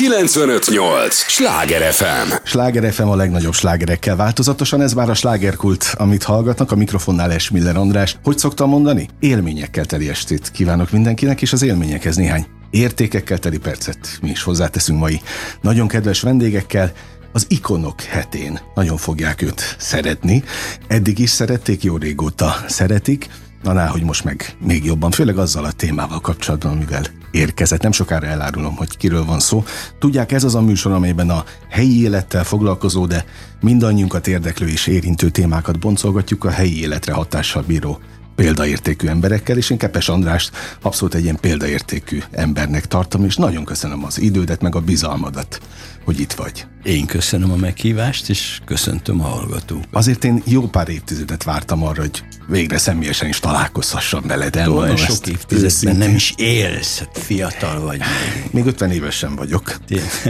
958! 0.00 1.14
Sláger 1.14 1.92
FM! 1.92 2.32
Sláger 2.44 2.92
FM 2.92 3.02
a 3.08 3.16
legnagyobb 3.16 3.52
slágerekkel 3.52 4.16
változatosan, 4.16 4.82
ez 4.82 4.92
már 4.92 5.10
a 5.10 5.14
slágerkult, 5.14 5.94
amit 5.96 6.22
hallgatnak, 6.22 6.72
a 6.72 6.76
mikrofonnál 6.76 7.32
Esmiller 7.32 7.76
András. 7.76 8.16
Hogy 8.22 8.38
szoktam 8.38 8.68
mondani? 8.68 9.08
Élményekkel 9.18 9.84
teli 9.84 10.08
estét 10.08 10.50
kívánok 10.50 10.90
mindenkinek, 10.90 11.42
és 11.42 11.52
az 11.52 11.62
élményekhez 11.62 12.16
néhány 12.16 12.46
értékekkel 12.70 13.38
teli 13.38 13.58
percet 13.58 14.18
mi 14.22 14.30
is 14.30 14.42
hozzáteszünk 14.42 14.98
mai 14.98 15.20
nagyon 15.60 15.88
kedves 15.88 16.20
vendégekkel, 16.20 16.92
az 17.32 17.46
ikonok 17.48 18.00
hetén 18.00 18.60
nagyon 18.74 18.96
fogják 18.96 19.42
őt 19.42 19.76
szeretni. 19.78 20.44
Eddig 20.88 21.18
is 21.18 21.30
szerették, 21.30 21.82
jó 21.82 21.96
régóta 21.96 22.56
szeretik, 22.66 23.28
Na, 23.62 23.88
hogy 23.88 24.02
most 24.02 24.24
meg 24.24 24.56
még 24.58 24.84
jobban, 24.84 25.10
főleg 25.10 25.38
azzal 25.38 25.64
a 25.64 25.72
témával 25.72 26.20
kapcsolatban, 26.20 26.72
amivel 26.72 27.02
érkezett. 27.30 27.82
Nem 27.82 27.92
sokára 27.92 28.26
elárulom, 28.26 28.76
hogy 28.76 28.96
kiről 28.96 29.24
van 29.24 29.40
szó. 29.40 29.64
Tudják, 29.98 30.32
ez 30.32 30.44
az 30.44 30.54
a 30.54 30.60
műsor, 30.60 30.92
amelyben 30.92 31.30
a 31.30 31.44
helyi 31.68 32.02
élettel 32.02 32.44
foglalkozó, 32.44 33.06
de 33.06 33.24
mindannyiunkat 33.60 34.26
érdeklő 34.26 34.68
és 34.68 34.86
érintő 34.86 35.30
témákat 35.30 35.78
boncolgatjuk 35.78 36.44
a 36.44 36.50
helyi 36.50 36.80
életre 36.80 37.12
hatással 37.12 37.62
bíró 37.66 38.00
példaértékű 38.40 39.06
emberekkel, 39.06 39.56
és 39.56 39.70
én 39.70 39.78
Kepes 39.78 40.08
Andrást 40.08 40.50
abszolút 40.82 41.14
egy 41.14 41.22
ilyen 41.22 41.40
példaértékű 41.40 42.22
embernek 42.30 42.86
tartom, 42.86 43.24
és 43.24 43.36
nagyon 43.36 43.64
köszönöm 43.64 44.04
az 44.04 44.20
idődet, 44.20 44.60
meg 44.60 44.74
a 44.74 44.80
bizalmadat, 44.80 45.60
hogy 46.04 46.20
itt 46.20 46.32
vagy. 46.32 46.66
Én 46.82 47.06
köszönöm 47.06 47.50
a 47.50 47.56
meghívást, 47.56 48.28
és 48.28 48.60
köszöntöm 48.64 49.20
a 49.20 49.24
hallgatókat. 49.24 49.88
Azért 49.90 50.24
én 50.24 50.42
jó 50.46 50.62
pár 50.62 50.88
évtizedet 50.88 51.42
vártam 51.42 51.82
arra, 51.82 52.00
hogy 52.00 52.22
végre 52.48 52.78
személyesen 52.78 53.28
is 53.28 53.40
találkozhassam 53.40 54.26
veled. 54.26 54.56
Olyan 54.56 54.96
sok 54.96 55.26
évtizedben 55.26 55.96
nem 55.96 56.14
is 56.14 56.34
élsz, 56.36 56.98
hát 56.98 57.18
fiatal 57.18 57.80
vagy 57.80 57.98
még. 57.98 58.50
Még 58.50 58.66
50 58.66 58.90
évesen 58.90 59.36
vagyok. 59.36 59.76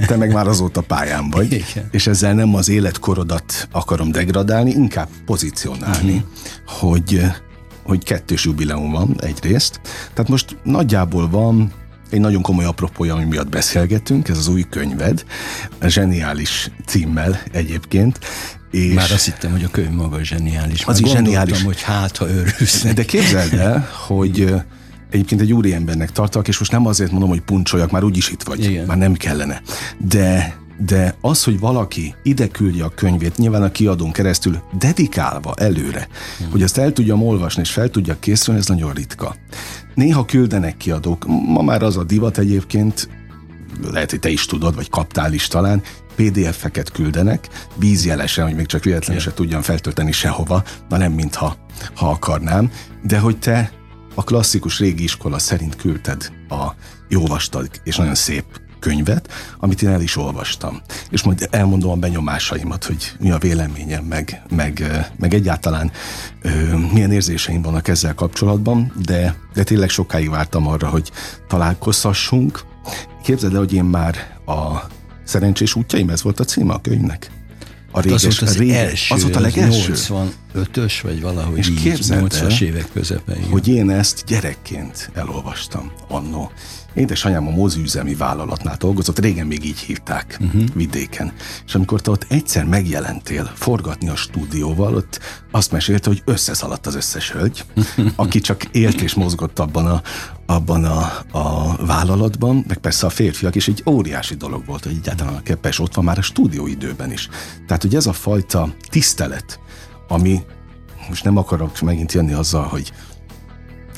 Te 0.06 0.16
meg 0.16 0.32
már 0.32 0.46
azóta 0.46 0.80
pályán 0.80 1.30
vagy. 1.30 1.52
Igen. 1.52 1.88
És 1.90 2.06
ezzel 2.06 2.34
nem 2.34 2.54
az 2.54 2.68
életkorodat 2.68 3.68
akarom 3.70 4.10
degradálni, 4.10 4.70
inkább 4.70 5.08
pozícionálni, 5.24 6.14
uh-huh. 6.14 6.78
hogy 6.78 7.30
hogy 7.90 8.04
kettős 8.04 8.44
jubileum 8.44 8.90
van 8.90 9.16
egyrészt. 9.20 9.80
Tehát 10.14 10.30
most 10.30 10.56
nagyjából 10.62 11.28
van 11.28 11.72
egy 12.10 12.20
nagyon 12.20 12.42
komoly 12.42 12.64
apropója, 12.64 13.14
ami 13.14 13.24
miatt 13.24 13.48
beszélgetünk, 13.48 14.28
ez 14.28 14.38
az 14.38 14.48
új 14.48 14.66
könyved, 14.70 15.24
zseniális 15.86 16.70
címmel 16.86 17.40
egyébként, 17.52 18.18
és 18.70 18.94
Már 18.94 19.10
azt 19.10 19.24
hittem, 19.24 19.50
hogy 19.50 19.64
a 19.64 19.68
könyv 19.70 19.90
maga 19.90 20.24
zseniális. 20.24 20.84
Az 20.84 21.00
is 21.00 21.10
zseniális. 21.10 21.62
hogy 21.62 21.82
hát, 21.82 22.16
ha 22.16 22.28
örülsz. 22.28 22.84
De 22.94 23.04
képzeld 23.04 23.52
el, 23.52 23.88
hogy 24.06 24.54
egyébként 25.10 25.40
egy 25.40 25.52
úriembernek 25.52 26.12
tartalak, 26.12 26.48
és 26.48 26.58
most 26.58 26.72
nem 26.72 26.86
azért 26.86 27.10
mondom, 27.10 27.28
hogy 27.28 27.40
puncsoljak, 27.40 27.90
már 27.90 28.04
úgyis 28.04 28.30
itt 28.30 28.42
vagy, 28.42 28.64
Igen. 28.64 28.86
már 28.86 28.96
nem 28.96 29.14
kellene. 29.14 29.62
De 29.98 30.56
de 30.86 31.14
az, 31.20 31.44
hogy 31.44 31.58
valaki 31.58 32.14
ide 32.22 32.48
küldje 32.48 32.84
a 32.84 32.88
könyvét, 32.88 33.36
nyilván 33.36 33.62
a 33.62 33.70
kiadón 33.70 34.12
keresztül 34.12 34.62
dedikálva 34.78 35.54
előre, 35.56 36.08
hmm. 36.38 36.50
hogy 36.50 36.62
ezt 36.62 36.78
el 36.78 36.92
tudjam 36.92 37.22
olvasni 37.22 37.62
és 37.62 37.70
fel 37.70 37.88
tudja 37.88 38.18
készülni, 38.18 38.60
ez 38.60 38.66
nagyon 38.66 38.92
ritka. 38.92 39.36
Néha 39.94 40.24
küldenek 40.24 40.76
kiadók, 40.76 41.24
ma 41.26 41.62
már 41.62 41.82
az 41.82 41.96
a 41.96 42.04
divat 42.04 42.38
egyébként, 42.38 43.08
lehet, 43.90 44.10
hogy 44.10 44.20
te 44.20 44.28
is 44.28 44.46
tudod, 44.46 44.74
vagy 44.74 44.90
kaptál 44.90 45.32
is 45.32 45.46
talán, 45.46 45.82
PDF-eket 46.16 46.90
küldenek, 46.90 47.48
vízjelesen, 47.76 48.44
hogy 48.44 48.54
még 48.54 48.66
csak 48.66 48.84
véletlenül 48.84 49.22
se 49.22 49.34
tudjam 49.34 49.62
feltölteni 49.62 50.12
sehova, 50.12 50.64
na 50.88 50.96
nem 50.96 51.12
mintha 51.12 51.56
ha 51.94 52.10
akarnám, 52.10 52.70
de 53.02 53.18
hogy 53.18 53.38
te 53.38 53.72
a 54.14 54.24
klasszikus 54.24 54.78
régi 54.78 55.02
iskola 55.02 55.38
szerint 55.38 55.76
küldted 55.76 56.32
a 56.48 56.70
jó 57.08 57.26
vastag 57.26 57.68
és 57.84 57.96
nagyon 57.96 58.14
szép 58.14 58.44
könyvet, 58.80 59.28
amit 59.58 59.82
én 59.82 59.88
el 59.88 60.00
is 60.00 60.16
olvastam. 60.16 60.80
És 61.10 61.22
majd 61.22 61.48
elmondom 61.50 61.90
a 61.90 61.96
benyomásaimat, 61.96 62.84
hogy 62.84 63.12
mi 63.18 63.30
a 63.30 63.38
véleményem, 63.38 64.04
meg, 64.04 64.42
meg, 64.50 64.84
meg 65.18 65.34
egyáltalán 65.34 65.90
ö, 66.42 66.76
milyen 66.92 67.12
érzéseim 67.12 67.62
vannak 67.62 67.88
ezzel 67.88 68.14
kapcsolatban, 68.14 68.92
de, 69.04 69.34
de 69.54 69.62
tényleg 69.62 69.88
sokáig 69.88 70.30
vártam 70.30 70.66
arra, 70.66 70.88
hogy 70.88 71.10
találkozhassunk. 71.48 72.60
Képzeld 73.22 73.52
el, 73.52 73.58
hogy 73.58 73.72
én 73.72 73.84
már 73.84 74.38
a 74.46 74.86
szerencsés 75.24 75.74
útjaim, 75.74 76.10
ez 76.10 76.22
volt 76.22 76.40
a 76.40 76.44
címe 76.44 76.72
a 76.72 76.80
könyvnek? 76.80 77.30
A 77.92 78.00
réges, 78.00 78.24
az 78.24 78.38
volt 78.38 78.50
az, 78.50 78.58
réges, 78.58 78.76
első, 78.76 79.14
az 79.14 79.22
volt 79.22 79.36
a 79.36 79.40
legelső. 79.40 79.94
85-ös, 80.54 80.98
vagy 81.02 81.20
valahogy 81.20 81.58
és 81.58 81.68
így, 81.68 81.80
80-as 81.84 82.60
évek 82.60 82.88
közepén. 82.92 83.48
Hogy 83.50 83.68
én 83.68 83.90
ezt 83.90 84.24
gyerekként 84.26 85.10
elolvastam 85.14 85.92
annó. 86.08 86.50
Édesanyám 86.94 87.46
a 87.46 87.50
moziüzemi 87.50 88.14
vállalatnál 88.14 88.76
dolgozott, 88.78 89.18
régen 89.18 89.46
még 89.46 89.64
így 89.64 89.78
hívták 89.78 90.38
uh-huh. 90.40 90.64
vidéken. 90.74 91.32
És 91.66 91.74
amikor 91.74 92.00
te 92.00 92.10
ott 92.10 92.26
egyszer 92.28 92.64
megjelentél 92.64 93.50
forgatni 93.54 94.08
a 94.08 94.16
stúdióval, 94.16 94.94
ott 94.94 95.20
azt 95.50 95.72
mesélte, 95.72 96.08
hogy 96.08 96.22
összeszaladt 96.24 96.86
az 96.86 96.94
összes 96.94 97.30
hölgy, 97.30 97.64
aki 98.16 98.40
csak 98.40 98.64
élt 98.64 99.00
és 99.00 99.14
mozgott 99.14 99.58
abban 99.58 99.86
a, 99.86 100.02
abban 100.46 100.84
a, 100.84 101.12
a 101.30 101.76
vállalatban, 101.86 102.64
meg 102.68 102.78
persze 102.78 103.06
a 103.06 103.10
férfiak, 103.10 103.54
és 103.54 103.68
egy 103.68 103.82
óriási 103.86 104.34
dolog 104.34 104.66
volt, 104.66 104.84
hogy 104.84 104.96
egyáltalán 104.96 105.34
a 105.34 105.42
Kepes 105.42 105.78
ott 105.78 105.94
van 105.94 106.04
már 106.04 106.18
a 106.18 106.22
stúdióidőben 106.22 107.12
is. 107.12 107.28
Tehát, 107.66 107.82
hogy 107.82 107.94
ez 107.94 108.06
a 108.06 108.12
fajta 108.12 108.74
tisztelet, 108.88 109.60
ami 110.10 110.42
most 111.08 111.24
nem 111.24 111.36
akarok 111.36 111.80
megint 111.80 112.12
jönni 112.12 112.32
azzal, 112.32 112.62
hogy 112.62 112.92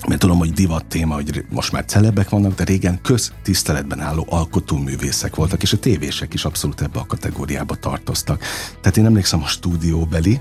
mert 0.09 0.21
tudom, 0.21 0.39
hogy 0.39 0.53
divat 0.53 0.84
téma, 0.84 1.15
hogy 1.15 1.45
most 1.50 1.73
már 1.73 1.84
celebek 1.84 2.28
vannak, 2.28 2.55
de 2.55 2.65
régen 2.65 3.00
köztiszteletben 3.03 4.00
álló 4.00 4.27
alkotóművészek 4.28 5.37
voltak, 5.37 5.62
és 5.62 5.73
a 5.73 5.78
tévések 5.78 6.34
is 6.34 6.45
abszolút 6.45 6.81
ebbe 6.81 6.99
a 6.99 7.06
kategóriába 7.06 7.75
tartoztak. 7.75 8.45
Tehát 8.81 8.97
én 8.97 9.06
emlékszem 9.06 9.43
a 9.43 9.47
stúdióbeli 9.47 10.41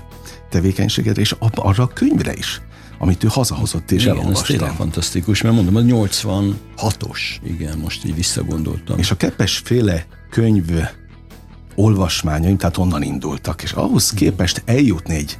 tevékenységedre, 0.50 1.20
és 1.20 1.36
arra 1.38 1.82
a 1.82 1.86
könyvre 1.86 2.34
is 2.34 2.60
amit 2.98 3.24
ő 3.24 3.28
hazahozott 3.30 3.90
és 3.90 4.02
igen, 4.02 4.14
elolvasta. 4.16 4.52
Ez 4.52 4.58
tényleg 4.58 4.76
fantasztikus, 4.76 5.42
mert 5.42 5.54
mondom, 5.54 5.76
az 5.76 5.84
86-os, 5.86 7.18
igen, 7.44 7.78
most 7.78 8.04
így 8.04 8.14
visszagondoltam. 8.14 8.98
És 8.98 9.10
a 9.10 9.16
Kepes 9.16 9.58
féle 9.64 10.06
könyv 10.30 10.64
olvasmányaim, 11.74 12.56
tehát 12.56 12.76
onnan 12.76 13.02
indultak, 13.02 13.62
és 13.62 13.72
ahhoz 13.72 14.10
képest 14.10 14.62
eljutni 14.64 15.14
egy 15.14 15.38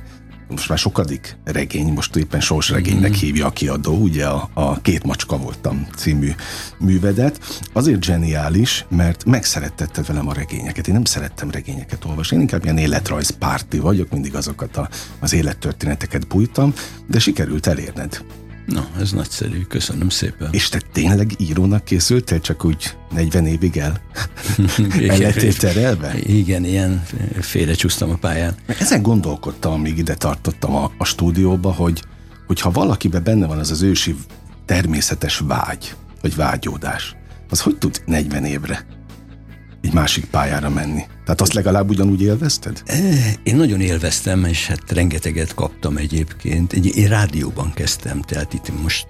most 0.52 0.68
már 0.68 0.78
sokadik 0.78 1.36
regény, 1.44 1.92
most 1.92 2.16
éppen 2.16 2.40
sorsregénynek 2.40 3.10
mm. 3.10 3.14
hívja 3.14 3.46
a 3.46 3.50
kiadó, 3.50 3.96
ugye 3.96 4.26
a, 4.26 4.50
a 4.54 4.80
Két 4.80 5.04
macska 5.04 5.36
voltam 5.36 5.86
című 5.96 6.30
művedet. 6.78 7.62
Azért 7.72 8.02
zseniális, 8.02 8.84
mert 8.88 9.24
megszerettetted 9.24 10.06
velem 10.06 10.28
a 10.28 10.32
regényeket. 10.32 10.88
Én 10.88 10.94
nem 10.94 11.04
szerettem 11.04 11.50
regényeket 11.50 12.04
olvasni, 12.04 12.36
én 12.36 12.42
inkább 12.42 12.64
ilyen 12.64 12.78
életrajz 12.78 13.30
párti 13.30 13.78
vagyok, 13.78 14.10
mindig 14.10 14.34
azokat 14.34 14.76
a, 14.76 14.88
az 15.20 15.32
élettörténeteket 15.32 16.26
bújtam, 16.26 16.74
de 17.06 17.18
sikerült 17.18 17.66
elérned. 17.66 18.24
Na, 18.66 18.88
ez 19.00 19.12
nagyszerű, 19.12 19.62
köszönöm 19.62 20.08
szépen. 20.08 20.48
És 20.52 20.68
te 20.68 20.80
tényleg 20.92 21.32
írónak 21.36 21.84
készültél, 21.84 22.40
csak 22.40 22.64
úgy 22.64 22.96
40 23.10 23.46
évig 23.46 23.76
el? 23.76 24.00
el 25.08 25.18
lettél 25.18 25.52
terelve? 25.52 26.18
Igen, 26.18 26.64
ilyen 26.64 27.04
félrecsúsztam 27.40 28.10
a 28.10 28.14
pályán. 28.14 28.54
Ezen 28.66 29.02
gondolkodtam, 29.02 29.72
amíg 29.72 29.98
ide 29.98 30.14
tartottam 30.14 30.74
a, 30.74 30.92
a 30.98 31.04
stúdióba, 31.04 31.72
hogy, 31.72 32.02
hogy 32.46 32.60
ha 32.60 32.70
valakiben 32.70 33.22
benne 33.22 33.46
van 33.46 33.58
az 33.58 33.70
az 33.70 33.82
ősi 33.82 34.16
természetes 34.64 35.38
vágy, 35.38 35.94
vagy 36.20 36.36
vágyódás, 36.36 37.16
az 37.50 37.60
hogy 37.60 37.78
tud 37.78 38.02
40 38.06 38.44
évre 38.44 38.86
egy 39.82 39.92
másik 39.92 40.24
pályára 40.24 40.68
menni? 40.68 41.02
Tehát 41.24 41.40
azt 41.40 41.52
legalább 41.52 41.90
ugyanúgy 41.90 42.22
élvezted? 42.22 42.82
Én 43.42 43.56
nagyon 43.56 43.80
élveztem, 43.80 44.44
és 44.44 44.66
hát 44.66 44.90
rengeteget 44.90 45.54
kaptam 45.54 45.96
egyébként. 45.96 46.72
Egy, 46.72 46.96
én 46.96 47.08
rádióban 47.08 47.72
kezdtem, 47.74 48.22
tehát 48.22 48.52
itt 48.52 48.82
most 48.82 49.06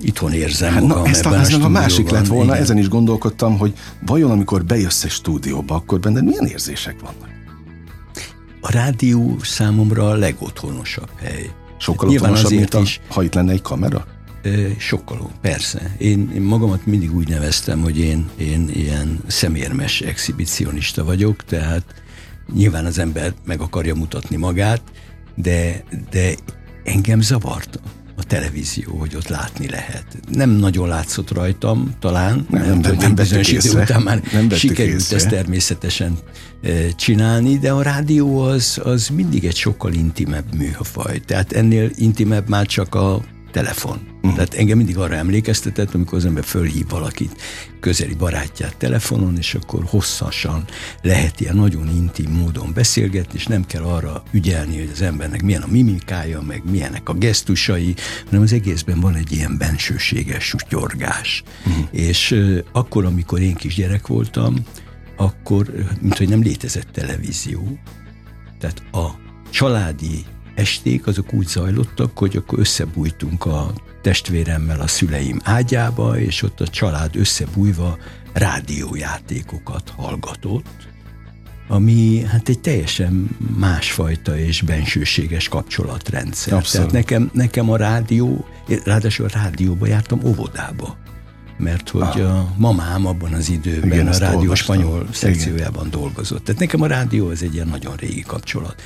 itthon 0.00 0.32
érzem 0.32 0.72
hát, 0.72 0.82
magam 0.82 1.02
na, 1.02 1.08
ezt 1.08 1.26
a, 1.26 1.60
a, 1.60 1.64
a 1.64 1.68
másik 1.68 2.10
lett 2.10 2.26
volna, 2.26 2.50
igen. 2.50 2.62
ezen 2.62 2.78
is 2.78 2.88
gondolkodtam, 2.88 3.58
hogy 3.58 3.72
vajon 4.06 4.30
amikor 4.30 4.64
bejössz 4.64 5.04
egy 5.04 5.10
stúdióba, 5.10 5.74
akkor 5.74 6.00
benned 6.00 6.24
milyen 6.24 6.46
érzések 6.46 7.00
vannak? 7.00 7.28
A 8.60 8.72
rádió 8.72 9.36
számomra 9.42 10.08
a 10.08 10.14
legotthonosabb 10.14 11.10
hely. 11.20 11.50
Sokkal 11.78 12.08
otthonosabb, 12.08 12.50
mint 12.50 12.74
a, 12.74 12.80
is, 12.80 13.00
ha 13.08 13.22
itt 13.22 13.34
lenne 13.34 13.52
egy 13.52 13.62
kamera? 13.62 14.06
Sokkoló, 14.78 15.30
persze. 15.40 15.94
Én, 15.98 16.30
én 16.34 16.42
magamat 16.42 16.86
mindig 16.86 17.14
úgy 17.14 17.28
neveztem, 17.28 17.80
hogy 17.80 17.98
én, 17.98 18.28
én 18.38 18.70
ilyen 18.74 19.20
szemérmes 19.26 20.00
exhibicionista 20.00 21.04
vagyok, 21.04 21.44
tehát 21.44 21.84
nyilván 22.54 22.84
az 22.84 22.98
ember 22.98 23.34
meg 23.44 23.60
akarja 23.60 23.94
mutatni 23.94 24.36
magát, 24.36 24.82
de, 25.34 25.84
de 26.10 26.34
engem 26.84 27.20
zavarta 27.20 27.80
a 28.16 28.24
televízió, 28.24 28.96
hogy 28.98 29.16
ott 29.16 29.28
látni 29.28 29.68
lehet. 29.68 30.04
Nem 30.28 30.50
nagyon 30.50 30.88
látszott 30.88 31.30
rajtam, 31.30 31.94
talán, 31.98 32.46
nem, 32.50 32.62
nem, 32.62 32.78
nem, 32.78 32.96
nem 32.96 33.14
bizonyos 33.14 33.52
idő 33.52 33.80
után 33.80 34.02
már 34.02 34.22
nem 34.32 34.50
sikerült 34.50 34.94
észre. 34.94 35.16
ezt 35.16 35.28
természetesen 35.28 36.18
csinálni, 36.96 37.58
de 37.58 37.72
a 37.72 37.82
rádió 37.82 38.40
az, 38.40 38.80
az 38.84 39.08
mindig 39.08 39.44
egy 39.44 39.56
sokkal 39.56 39.92
intimebb 39.92 40.54
műfaj. 40.54 41.18
Tehát 41.18 41.52
ennél 41.52 41.90
intimebb 41.96 42.48
már 42.48 42.66
csak 42.66 42.94
a 42.94 43.22
telefon. 43.50 43.98
Uh-huh. 44.16 44.34
Tehát 44.34 44.54
engem 44.54 44.76
mindig 44.76 44.98
arra 44.98 45.14
emlékeztetett, 45.14 45.94
amikor 45.94 46.18
az 46.18 46.24
ember 46.24 46.44
fölhív 46.44 46.88
valakit, 46.88 47.42
közeli 47.80 48.14
barátját 48.14 48.76
telefonon, 48.76 49.36
és 49.36 49.54
akkor 49.54 49.84
hosszasan 49.84 50.64
lehet 51.02 51.40
ilyen 51.40 51.56
nagyon 51.56 51.88
intim 51.88 52.30
módon 52.30 52.72
beszélgetni, 52.74 53.38
és 53.38 53.46
nem 53.46 53.66
kell 53.66 53.82
arra 53.82 54.22
ügyelni, 54.30 54.78
hogy 54.78 54.90
az 54.92 55.02
embernek 55.02 55.42
milyen 55.42 55.62
a 55.62 55.70
mimikája, 55.70 56.40
meg 56.40 56.62
milyenek 56.70 57.08
a 57.08 57.14
gesztusai, 57.14 57.94
hanem 58.24 58.42
az 58.42 58.52
egészben 58.52 59.00
van 59.00 59.14
egy 59.14 59.32
ilyen 59.32 59.58
bensőséges 59.58 60.44
sutyorgás. 60.44 61.42
Uh-huh. 61.66 61.84
És 61.90 62.30
uh, 62.30 62.58
akkor, 62.72 63.04
amikor 63.04 63.40
én 63.40 63.54
kisgyerek 63.54 64.06
voltam, 64.06 64.54
akkor, 65.16 65.72
mint 66.00 66.18
hogy 66.18 66.28
nem 66.28 66.42
létezett 66.42 66.88
televízió, 66.92 67.78
tehát 68.58 68.82
a 68.92 69.08
családi 69.50 70.24
esték 70.60 71.06
azok 71.06 71.32
úgy 71.32 71.46
zajlottak, 71.46 72.18
hogy 72.18 72.36
akkor 72.36 72.58
összebújtunk 72.58 73.46
a 73.46 73.72
testvéremmel 74.02 74.80
a 74.80 74.86
szüleim 74.86 75.40
ágyába, 75.44 76.18
és 76.18 76.42
ott 76.42 76.60
a 76.60 76.68
család 76.68 77.16
összebújva 77.16 77.98
rádiójátékokat 78.32 79.92
hallgatott, 79.96 80.88
ami 81.68 82.22
hát 82.22 82.48
egy 82.48 82.60
teljesen 82.60 83.36
másfajta 83.58 84.38
és 84.38 84.62
bensőséges 84.62 85.48
kapcsolatrendszer. 85.48 86.54
Abszolút. 86.54 86.90
Tehát 86.90 87.06
nekem, 87.06 87.30
nekem 87.32 87.70
a 87.70 87.76
rádió, 87.76 88.44
ráadásul 88.84 89.26
a 89.26 89.30
rádióba 89.32 89.86
jártam 89.86 90.20
óvodába 90.24 90.98
mert 91.60 91.88
hogy 91.88 92.02
ah. 92.20 92.38
a 92.38 92.54
mamám 92.56 93.06
abban 93.06 93.32
az 93.32 93.50
időben 93.50 93.92
Igen, 93.92 94.06
a 94.06 94.18
rádió 94.18 94.38
olvastam. 94.38 94.76
spanyol 94.76 95.06
szekciójában 95.12 95.86
Igen. 95.86 96.00
dolgozott. 96.00 96.44
Tehát 96.44 96.60
nekem 96.60 96.82
a 96.82 96.86
rádió 96.86 97.28
az 97.28 97.42
egy 97.42 97.54
ilyen 97.54 97.68
nagyon 97.68 97.96
régi 97.96 98.22
kapcsolat. 98.22 98.82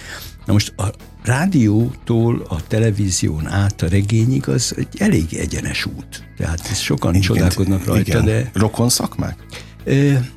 Na 0.47 0.53
most 0.53 0.73
a 0.77 0.91
rádiótól 1.23 2.47
a 2.49 2.67
televízión 2.67 3.47
át 3.47 3.83
a 3.83 3.89
regényig 3.89 4.49
az 4.49 4.75
egy 4.77 4.89
elég 4.99 5.35
egyenes 5.35 5.87
út. 5.87 6.29
Tehát 6.37 6.61
ezt 6.71 6.83
sokan 6.83 7.15
Igen, 7.15 7.23
csodálkoznak 7.23 7.85
rajta, 7.85 8.11
Igen. 8.11 8.25
de... 8.25 8.51
Rokon 8.55 8.89
szakmák? 8.89 9.47
E, 9.85 10.29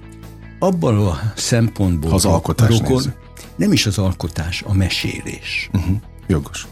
abban 0.60 1.08
a 1.08 1.34
szempontból... 1.36 2.10
Ha 2.10 2.16
az 2.16 2.26
alkotás 2.26 2.70
rokon, 2.70 3.14
Nem 3.56 3.72
is 3.72 3.86
az 3.86 3.98
alkotás, 3.98 4.62
a 4.62 4.74
mesélés. 4.74 5.70
Uh-huh. 5.74 5.98
Jogos. 6.28 6.68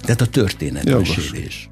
Tehát 0.00 0.20
a 0.20 0.26
történetmesélés. 0.26 1.68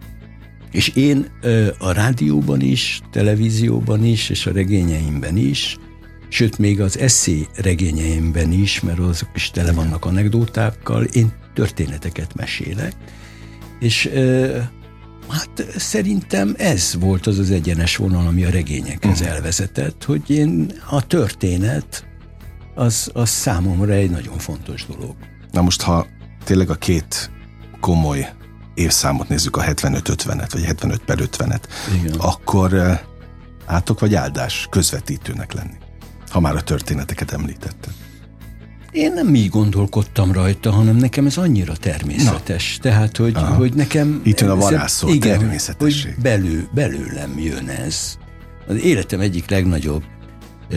És 0.70 0.88
én 0.88 1.30
a 1.78 1.90
rádióban 1.90 2.60
is, 2.60 3.00
televízióban 3.10 4.04
is, 4.04 4.28
és 4.28 4.46
a 4.46 4.52
regényeimben 4.52 5.36
is, 5.36 5.76
sőt 6.28 6.58
még 6.58 6.80
az 6.80 6.98
eszé 6.98 7.46
regényeimben 7.54 8.52
is, 8.52 8.80
mert 8.80 8.98
azok 8.98 9.28
is 9.34 9.50
tele 9.50 9.72
vannak 9.72 10.04
anekdótákkal, 10.04 11.04
én 11.04 11.32
történeteket 11.54 12.34
mesélek, 12.34 12.94
és 13.78 14.10
hát 15.28 15.66
szerintem 15.76 16.54
ez 16.58 16.96
volt 17.00 17.26
az 17.26 17.38
az 17.38 17.50
egyenes 17.50 17.96
vonal, 17.96 18.26
ami 18.26 18.44
a 18.44 18.50
regényekhez 18.50 19.20
uh-huh. 19.20 19.34
elvezetett, 19.34 20.04
hogy 20.04 20.30
én 20.30 20.72
a 20.90 21.06
történet 21.06 22.06
az, 22.74 23.10
az 23.12 23.28
számomra 23.28 23.92
egy 23.92 24.10
nagyon 24.10 24.38
fontos 24.38 24.86
dolog. 24.86 25.14
Na 25.50 25.62
most, 25.62 25.82
ha 25.82 26.06
tényleg 26.44 26.70
a 26.70 26.74
két 26.74 27.30
komoly 27.80 28.28
évszámot 28.74 29.28
nézzük, 29.28 29.56
a 29.56 29.62
75-50-et, 29.62 30.48
vagy 30.52 30.64
75 30.64 31.04
per 31.04 31.18
50-et, 31.20 31.62
Igen. 31.94 32.18
akkor 32.18 33.00
átok 33.66 34.00
vagy 34.00 34.14
áldás 34.14 34.66
közvetítőnek 34.70 35.52
lenni, 35.52 35.74
ha 36.36 36.42
már 36.42 36.56
a 36.56 36.62
történeteket 36.62 37.32
említetted. 37.32 37.92
Én 38.90 39.12
nem 39.12 39.34
így 39.34 39.48
gondolkodtam 39.48 40.32
rajta, 40.32 40.70
hanem 40.70 40.96
nekem 40.96 41.26
ez 41.26 41.36
annyira 41.36 41.76
természetes. 41.76 42.76
Na. 42.76 42.82
Tehát, 42.90 43.16
hogy, 43.16 43.36
hogy 43.36 43.74
nekem... 43.74 44.20
Itt 44.24 44.40
jön 44.40 44.50
a 44.50 44.56
varázsszó, 44.56 45.08
igen, 45.08 45.38
természetesség. 45.38 46.14
Hogy 46.14 46.22
belő, 46.22 46.68
belőlem 46.74 47.38
jön 47.38 47.68
ez. 47.68 48.18
Az 48.68 48.76
életem 48.76 49.20
egyik 49.20 49.50
legnagyobb 49.50 50.02
e, 50.70 50.76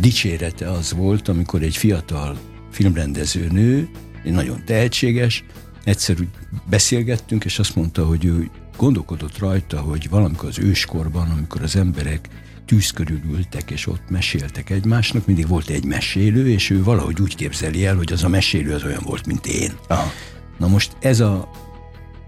dicsérete 0.00 0.70
az 0.70 0.92
volt, 0.92 1.28
amikor 1.28 1.62
egy 1.62 1.76
fiatal 1.76 2.38
filmrendező 2.70 3.46
nő, 3.50 3.88
egy 4.24 4.32
nagyon 4.32 4.62
tehetséges, 4.64 5.44
egyszer 5.84 6.16
úgy 6.20 6.28
beszélgettünk, 6.68 7.44
és 7.44 7.58
azt 7.58 7.76
mondta, 7.76 8.06
hogy 8.06 8.24
ő 8.24 8.50
gondolkodott 8.76 9.38
rajta, 9.38 9.80
hogy 9.80 10.08
valamikor 10.08 10.48
az 10.48 10.58
őskorban, 10.58 11.30
amikor 11.30 11.62
az 11.62 11.76
emberek 11.76 12.28
tűz 12.70 12.90
körül 12.90 13.20
ültek, 13.30 13.70
és 13.70 13.86
ott 13.86 14.10
meséltek 14.10 14.70
egymásnak, 14.70 15.26
mindig 15.26 15.48
volt 15.48 15.68
egy 15.68 15.84
mesélő, 15.84 16.48
és 16.48 16.70
ő 16.70 16.82
valahogy 16.82 17.20
úgy 17.20 17.34
képzeli 17.34 17.86
el, 17.86 17.96
hogy 17.96 18.12
az 18.12 18.24
a 18.24 18.28
mesélő 18.28 18.74
az 18.74 18.84
olyan 18.84 19.02
volt, 19.04 19.26
mint 19.26 19.46
én. 19.46 19.72
Aha. 19.88 20.12
Na 20.58 20.66
most 20.66 20.92
ez 21.00 21.20
a 21.20 21.50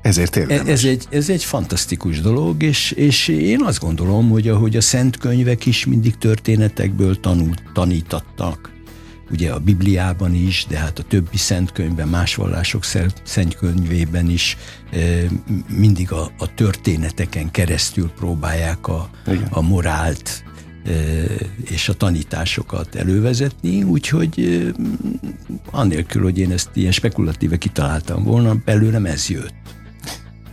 ezért 0.02 0.36
érdemes. 0.36 0.68
Ez 0.68 0.84
egy, 0.84 1.06
ez 1.10 1.28
egy 1.28 1.44
fantasztikus 1.44 2.20
dolog, 2.20 2.62
és, 2.62 2.90
és 2.90 3.28
én 3.28 3.62
azt 3.62 3.78
gondolom, 3.78 4.30
hogy 4.30 4.48
ahogy 4.48 4.76
a 4.76 4.80
szent 4.80 5.16
könyvek 5.16 5.66
is 5.66 5.86
mindig 5.86 6.16
történetekből 6.16 7.20
tanult, 7.20 7.62
tanítattak, 7.72 8.72
ugye 9.32 9.52
a 9.52 9.58
Bibliában 9.58 10.34
is, 10.34 10.66
de 10.68 10.78
hát 10.78 10.98
a 10.98 11.02
többi 11.02 11.36
szentkönyvben, 11.36 12.08
más 12.08 12.34
vallások 12.34 12.84
szentkönyvében 13.24 14.28
is 14.28 14.56
mindig 15.68 16.12
a, 16.12 16.30
a 16.38 16.54
történeteken 16.54 17.50
keresztül 17.50 18.10
próbálják 18.10 18.88
a, 18.88 19.10
a 19.50 19.60
morált 19.60 20.44
és 21.70 21.88
a 21.88 21.94
tanításokat 21.94 22.94
elővezetni, 22.94 23.82
úgyhogy 23.82 24.62
annélkül, 25.70 26.22
hogy 26.22 26.38
én 26.38 26.52
ezt 26.52 26.70
ilyen 26.72 26.92
spekulatíve 26.92 27.58
kitaláltam 27.58 28.22
volna, 28.22 28.54
belőlem 28.64 29.06
ez 29.06 29.28
jött. 29.28 29.54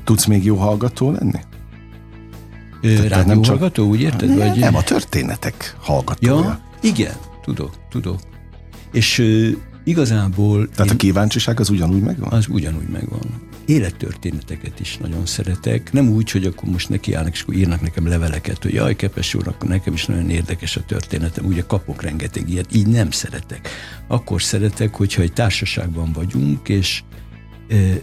Tudsz 0.03 0.25
még 0.25 0.43
jó 0.43 0.55
hallgató 0.55 1.11
lenni? 1.11 1.39
Rádióhallgató, 3.07 3.87
úgy 3.87 4.01
érted? 4.01 4.29
Nem, 4.29 4.37
vagy... 4.37 4.59
nem, 4.59 4.75
a 4.75 4.83
történetek 4.83 5.75
hallgatója. 5.79 6.33
Ja, 6.33 6.61
igen, 6.81 7.13
tudok, 7.41 7.73
tudok. 7.89 8.19
És 8.91 9.23
igazából... 9.83 10.69
Tehát 10.69 10.91
én, 10.91 10.93
a 10.93 10.95
kíváncsiság 10.95 11.59
az 11.59 11.69
ugyanúgy 11.69 12.01
megvan? 12.01 12.29
Az 12.29 12.47
ugyanúgy 12.49 12.87
megvan. 12.87 13.47
Élettörténeteket 13.65 14.79
is 14.79 14.97
nagyon 14.97 15.25
szeretek. 15.25 15.91
Nem 15.91 16.09
úgy, 16.09 16.31
hogy 16.31 16.45
akkor 16.45 16.69
most 16.69 16.89
nekiállnak, 16.89 17.33
és 17.33 17.41
akkor 17.41 17.55
írnak 17.55 17.81
nekem 17.81 18.07
leveleket, 18.07 18.63
hogy 18.63 18.73
jaj, 18.73 18.95
Kepes 18.95 19.33
úr, 19.33 19.47
akkor 19.47 19.69
nekem 19.69 19.93
is 19.93 20.05
nagyon 20.05 20.29
érdekes 20.29 20.75
a 20.75 20.83
történetem. 20.85 21.45
Ugye 21.45 21.63
kapok 21.67 22.01
rengeteg 22.01 22.49
ilyet. 22.49 22.75
Így 22.75 22.87
nem 22.87 23.11
szeretek. 23.11 23.69
Akkor 24.07 24.41
szeretek, 24.41 24.95
hogyha 24.95 25.21
egy 25.21 25.33
társaságban 25.33 26.11
vagyunk, 26.11 26.69
és 26.69 27.03
uh, 27.69 27.95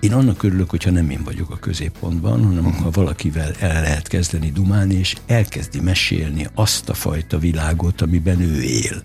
én 0.00 0.12
annak 0.12 0.42
örülök, 0.42 0.70
hogyha 0.70 0.90
nem 0.90 1.10
én 1.10 1.22
vagyok 1.24 1.50
a 1.50 1.56
középpontban, 1.56 2.44
hanem 2.44 2.66
uh-huh. 2.66 2.82
ha 2.82 2.90
valakivel 2.90 3.52
el 3.58 3.82
lehet 3.82 4.08
kezdeni 4.08 4.50
dumálni, 4.50 4.94
és 4.94 5.16
elkezdi 5.26 5.80
mesélni 5.80 6.46
azt 6.54 6.88
a 6.88 6.94
fajta 6.94 7.38
világot, 7.38 8.00
amiben 8.00 8.40
ő 8.40 8.62
él. 8.62 9.02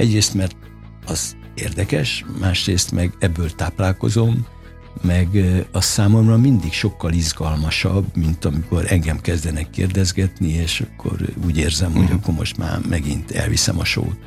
Egyrészt, 0.00 0.34
mert 0.34 0.56
az 1.06 1.36
érdekes, 1.54 2.24
másrészt 2.38 2.92
meg 2.92 3.12
ebből 3.18 3.54
táplálkozom, 3.54 4.46
meg 5.02 5.28
az 5.72 5.84
számomra 5.84 6.36
mindig 6.36 6.72
sokkal 6.72 7.12
izgalmasabb, 7.12 8.16
mint 8.16 8.44
amikor 8.44 8.84
engem 8.88 9.20
kezdenek 9.20 9.70
kérdezgetni, 9.70 10.48
és 10.48 10.80
akkor 10.80 11.16
úgy 11.44 11.56
érzem, 11.56 11.92
hogy 11.92 12.02
uh-huh. 12.02 12.18
akkor 12.22 12.34
most 12.34 12.56
már 12.56 12.80
megint 12.88 13.30
elviszem 13.30 13.78
a 13.78 13.84
sót. 13.84 14.18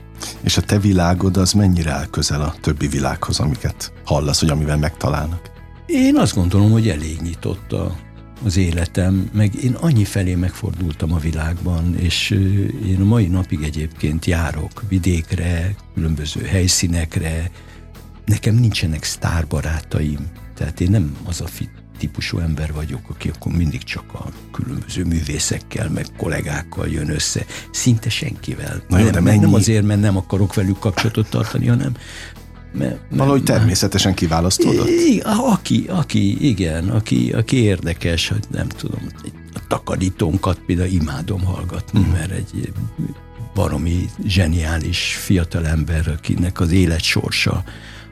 És 0.41 0.57
a 0.57 0.61
te 0.61 0.79
világod 0.79 1.37
az 1.37 1.51
mennyire 1.51 1.91
áll 1.91 2.07
közel 2.07 2.41
a 2.41 2.55
többi 2.61 2.87
világhoz, 2.87 3.39
amiket 3.39 3.93
hallasz, 4.05 4.39
hogy 4.39 4.49
amivel 4.49 4.77
megtalálnak? 4.77 5.51
Én 5.85 6.17
azt 6.17 6.35
gondolom, 6.35 6.71
hogy 6.71 6.89
elég 6.89 7.21
nyitott 7.21 7.71
a, 7.71 7.95
az 8.43 8.57
életem, 8.57 9.29
meg 9.33 9.55
én 9.63 9.73
annyi 9.73 10.03
felé 10.03 10.35
megfordultam 10.35 11.13
a 11.13 11.17
világban, 11.17 11.95
és 11.97 12.29
én 12.85 13.01
a 13.01 13.05
mai 13.05 13.27
napig 13.27 13.61
egyébként 13.61 14.25
járok 14.25 14.83
vidékre, 14.87 15.75
különböző 15.93 16.41
helyszínekre, 16.41 17.51
nekem 18.25 18.55
nincsenek 18.55 19.03
sztárbarátaim, 19.03 20.27
tehát 20.55 20.79
én 20.79 20.89
nem 20.89 21.15
az 21.23 21.41
a 21.41 21.47
fit 21.47 21.83
típusú 21.97 22.39
ember 22.39 22.73
vagyok, 22.73 23.09
aki 23.09 23.29
akkor 23.29 23.51
mindig 23.51 23.83
csak 23.83 24.13
a 24.13 24.27
különböző 24.51 25.03
művészekkel, 25.03 25.89
meg 25.89 26.05
kollégákkal 26.17 26.87
jön 26.87 27.09
össze. 27.09 27.45
Szinte 27.71 28.09
senkivel. 28.09 28.83
Na 28.87 28.97
jó, 28.97 29.03
nem, 29.03 29.13
de 29.13 29.19
mennyi... 29.19 29.39
nem 29.39 29.53
azért, 29.53 29.85
mert 29.85 30.01
nem 30.01 30.17
akarok 30.17 30.53
velük 30.53 30.79
kapcsolatot 30.79 31.29
tartani, 31.29 31.67
hanem 31.67 31.91
mert, 32.73 32.99
Valahogy 33.09 33.43
természetesen 33.43 34.13
kiválasztódott? 34.13 34.87
Aki, 35.23 35.85
aki, 35.87 36.47
igen, 36.47 36.89
aki, 36.89 37.31
aki 37.31 37.57
érdekes, 37.57 38.27
hogy 38.27 38.43
nem 38.51 38.67
tudom, 38.67 38.99
a 39.53 39.59
takarítónkat 39.67 40.59
például 40.65 40.89
imádom 40.89 41.43
hallgatni, 41.43 41.99
uh-huh. 41.99 42.13
mert 42.13 42.31
egy 42.31 42.71
baromi 43.53 44.09
zseniális 44.25 45.15
fiatalember, 45.21 46.07
akinek 46.07 46.59
az 46.59 46.71
élet 46.71 47.01
sorsa 47.01 47.63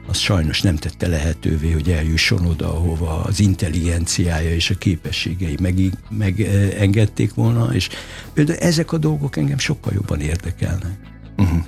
az 0.08 0.18
sajnos 0.18 0.60
nem 0.60 0.76
tette 0.76 1.08
lehetővé, 1.08 1.70
hogy 1.70 1.90
eljusson 1.90 2.46
oda, 2.46 2.74
ahova 2.74 3.22
az 3.22 3.40
intelligenciája 3.40 4.54
és 4.54 4.70
a 4.70 4.74
képességei 4.74 5.56
megengedték 6.10 7.34
meg, 7.34 7.44
volna, 7.44 7.74
és 7.74 7.88
például 8.32 8.58
ezek 8.58 8.92
a 8.92 8.98
dolgok 8.98 9.36
engem 9.36 9.58
sokkal 9.58 9.92
jobban 9.94 10.20
érdekelnek. 10.20 10.96
Uh-huh. 11.36 11.64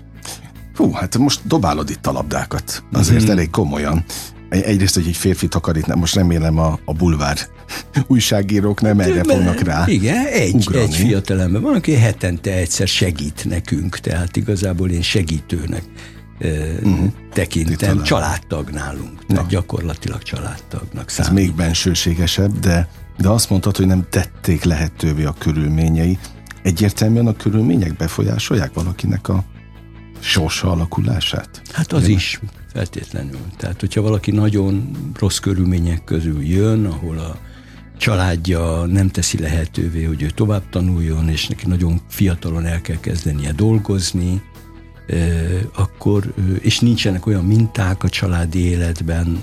Hú, 0.74 0.92
hát 0.92 1.18
most 1.18 1.40
dobálod 1.46 1.90
itt 1.90 2.06
a 2.06 2.12
labdákat. 2.12 2.84
Azért 2.92 3.26
mm. 3.26 3.30
elég 3.30 3.50
komolyan. 3.50 4.04
Egyrészt, 4.48 4.94
hogy 4.94 5.06
egy 5.06 5.16
férfi 5.16 5.48
takarít, 5.48 5.94
most 5.94 6.14
remélem 6.14 6.58
a, 6.58 6.78
a 6.84 6.92
bulvár 6.92 7.38
újságírók 8.06 8.80
nem 8.80 9.00
erre 9.00 9.22
fognak 9.24 9.60
rá 9.60 9.84
Igen, 9.86 10.26
egy, 10.26 10.54
ugrani. 10.54 10.84
egy 10.84 10.94
fiatalember 10.94 11.60
van, 11.60 11.74
aki 11.74 11.94
hetente 11.94 12.52
egyszer 12.52 12.88
segít 12.88 13.44
nekünk, 13.44 13.98
tehát 13.98 14.36
igazából 14.36 14.90
én 14.90 15.02
segítőnek 15.02 15.82
uh-huh. 16.40 17.12
tekintem, 17.32 18.02
családtag 18.02 18.70
nálunk, 18.70 19.26
tehát 19.26 19.48
gyakorlatilag 19.48 20.22
családtagnak 20.22 21.08
számít. 21.08 21.30
Ez 21.30 21.44
még 21.44 21.54
bensőségesebb, 21.54 22.58
de, 22.58 22.88
de 23.18 23.28
azt 23.28 23.50
mondtad, 23.50 23.76
hogy 23.76 23.86
nem 23.86 24.06
tették 24.10 24.64
lehetővé 24.64 25.24
a 25.24 25.34
körülményei. 25.38 26.18
Egyértelműen 26.62 27.26
a 27.26 27.36
körülmények 27.36 27.96
befolyásolják 27.96 28.74
valakinek 28.74 29.28
a 29.28 29.44
sorsa 30.24 30.70
alakulását? 30.70 31.62
Hát 31.72 31.92
az 31.92 32.08
is, 32.08 32.40
feltétlenül. 32.72 33.40
Tehát, 33.56 33.80
hogyha 33.80 34.00
valaki 34.00 34.30
nagyon 34.30 34.90
rossz 35.18 35.38
körülmények 35.38 36.04
közül 36.04 36.42
jön, 36.42 36.86
ahol 36.86 37.18
a 37.18 37.38
családja 37.98 38.84
nem 38.84 39.08
teszi 39.08 39.38
lehetővé, 39.38 40.04
hogy 40.04 40.22
ő 40.22 40.26
tovább 40.26 40.68
tanuljon, 40.70 41.28
és 41.28 41.46
neki 41.46 41.66
nagyon 41.66 42.00
fiatalon 42.08 42.66
el 42.66 42.80
kell 42.80 43.00
kezdenie 43.00 43.52
dolgozni, 43.52 44.42
akkor, 45.74 46.34
és 46.60 46.78
nincsenek 46.78 47.26
olyan 47.26 47.44
minták 47.44 48.02
a 48.02 48.08
családi 48.08 48.58
életben, 48.58 49.42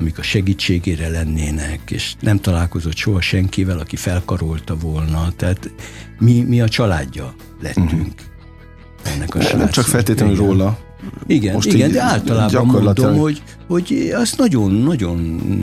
amik 0.00 0.18
a 0.18 0.22
segítségére 0.22 1.08
lennének, 1.08 1.90
és 1.90 2.14
nem 2.20 2.38
találkozott 2.40 2.96
soha 2.96 3.20
senkivel, 3.20 3.78
aki 3.78 3.96
felkarolta 3.96 4.76
volna. 4.76 5.32
Tehát 5.36 5.70
mi, 6.18 6.40
mi 6.42 6.60
a 6.60 6.68
családja 6.68 7.34
lettünk. 7.60 7.92
Uh-huh. 7.92 8.27
Ennek 9.02 9.34
a 9.34 9.56
nem 9.56 9.70
csak 9.70 9.84
feltétlenül 9.84 10.34
igen. 10.34 10.46
róla. 10.46 10.78
Igen, 11.26 11.54
Most 11.54 11.72
igen 11.72 11.92
de 11.92 12.02
általában 12.02 12.66
mondom, 12.66 13.16
hogy, 13.16 13.42
hogy 13.66 14.12
az 14.14 14.32
nagyon-nagyon 14.36 15.18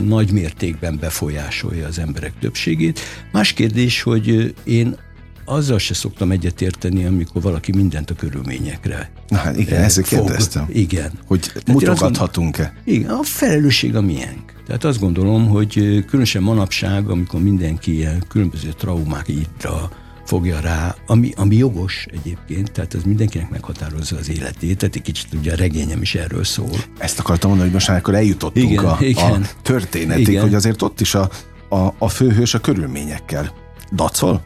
nagy 0.06 0.32
mértékben 0.32 0.98
befolyásolja 1.00 1.86
az 1.86 1.98
emberek 1.98 2.32
többségét. 2.40 3.00
Más 3.32 3.52
kérdés, 3.52 4.02
hogy 4.02 4.54
én 4.64 4.96
azzal 5.44 5.78
se 5.78 5.94
szoktam 5.94 6.30
egyetérteni, 6.30 7.04
amikor 7.04 7.42
valaki 7.42 7.72
mindent 7.72 8.10
a 8.10 8.14
körülményekre 8.14 9.10
Na 9.28 9.36
hát 9.36 9.58
igen, 9.58 9.82
ezt 9.82 10.02
kérdeztem. 10.02 10.66
Igen. 10.68 11.10
Hogy 11.26 11.52
mutogathatunk-e? 11.66 12.74
Igen, 12.84 13.10
a 13.10 13.22
felelősség 13.22 13.96
a 13.96 14.00
miénk. 14.00 14.52
Tehát 14.66 14.84
azt 14.84 15.00
gondolom, 15.00 15.48
hogy 15.48 16.04
különösen 16.06 16.42
manapság, 16.42 17.08
amikor 17.08 17.40
mindenki 17.40 17.94
ilyen 17.94 18.24
különböző 18.28 18.68
traumákra 18.78 19.90
fogja 20.26 20.60
rá, 20.60 20.94
ami, 21.06 21.32
ami 21.36 21.56
jogos 21.56 22.06
egyébként, 22.10 22.72
tehát 22.72 22.94
ez 22.94 23.02
mindenkinek 23.02 23.50
meghatározza 23.50 24.16
az 24.16 24.30
életét, 24.30 24.78
tehát 24.78 24.94
egy 24.94 25.02
kicsit 25.02 25.34
ugye 25.34 25.52
a 25.52 25.56
regényem 25.56 26.02
is 26.02 26.14
erről 26.14 26.44
szól. 26.44 26.76
Ezt 26.98 27.18
akartam 27.18 27.48
mondani, 27.48 27.68
hogy 27.70 27.78
most 27.78 27.88
már 27.88 27.98
akkor 27.98 28.14
eljutottunk 28.14 28.70
igen, 28.70 28.84
a, 28.84 28.96
igen. 29.00 29.42
a 29.42 29.46
történetig, 29.62 30.28
igen. 30.28 30.42
hogy 30.42 30.54
azért 30.54 30.82
ott 30.82 31.00
is 31.00 31.14
a, 31.14 31.30
a, 31.68 31.94
a 31.98 32.08
főhős 32.08 32.54
a 32.54 32.58
körülményekkel 32.58 33.52
dacol? 33.92 34.42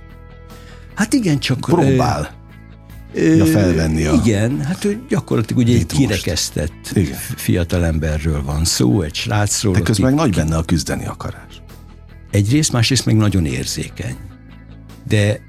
Hát 0.94 1.12
igen, 1.12 1.38
csak... 1.38 1.58
Próbál. 1.60 2.38
Ja, 3.14 3.44
felvenni 3.44 4.04
a 4.04 4.20
Igen, 4.24 4.64
hát 4.64 4.84
ő 4.84 5.02
gyakorlatilag 5.08 5.62
ugye 5.62 5.78
egy 5.78 5.86
kirekesztett 5.86 6.98
fiatalemberről 7.36 8.42
van 8.42 8.64
szó, 8.64 9.02
egy 9.02 9.14
srácról. 9.14 9.72
De 9.72 9.80
közben 9.80 10.10
meg 10.10 10.20
nagy 10.20 10.34
benne 10.34 10.56
a 10.56 10.62
küzdeni 10.62 11.06
akarás. 11.06 11.62
Egyrészt, 12.30 12.72
másrészt 12.72 13.06
meg 13.06 13.16
nagyon 13.16 13.46
érzékeny. 13.46 14.16
De 15.08 15.40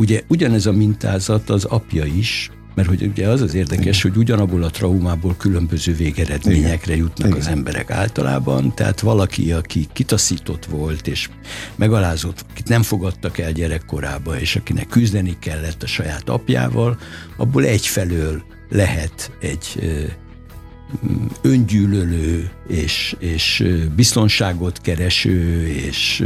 ugye 0.00 0.22
ugyanez 0.26 0.66
a 0.66 0.72
mintázat 0.72 1.50
az 1.50 1.64
apja 1.64 2.04
is, 2.04 2.50
mert 2.74 2.88
hogy 2.88 3.02
ugye 3.02 3.28
az 3.28 3.40
az 3.40 3.54
érdekes, 3.54 3.98
Igen. 3.98 4.12
hogy 4.12 4.22
ugyanabból 4.22 4.62
a 4.62 4.70
traumából 4.70 5.34
különböző 5.38 5.94
végeredményekre 5.94 6.92
Igen. 6.92 7.04
jutnak 7.04 7.28
Igen. 7.28 7.40
az 7.40 7.46
emberek 7.46 7.90
általában, 7.90 8.74
tehát 8.74 9.00
valaki, 9.00 9.52
aki 9.52 9.88
kitaszított 9.92 10.64
volt, 10.64 11.06
és 11.06 11.28
megalázott, 11.76 12.44
akit 12.50 12.68
nem 12.68 12.82
fogadtak 12.82 13.38
el 13.38 13.52
gyerekkorába, 13.52 14.40
és 14.40 14.56
akinek 14.56 14.88
küzdeni 14.88 15.36
kellett 15.38 15.82
a 15.82 15.86
saját 15.86 16.28
apjával, 16.28 16.98
abból 17.36 17.64
egyfelől 17.64 18.42
lehet 18.70 19.32
egy 19.40 19.90
öngyűlölő 21.42 22.50
és, 22.68 23.16
és 23.18 23.64
biztonságot 23.96 24.80
kereső 24.80 25.66
és 25.66 26.24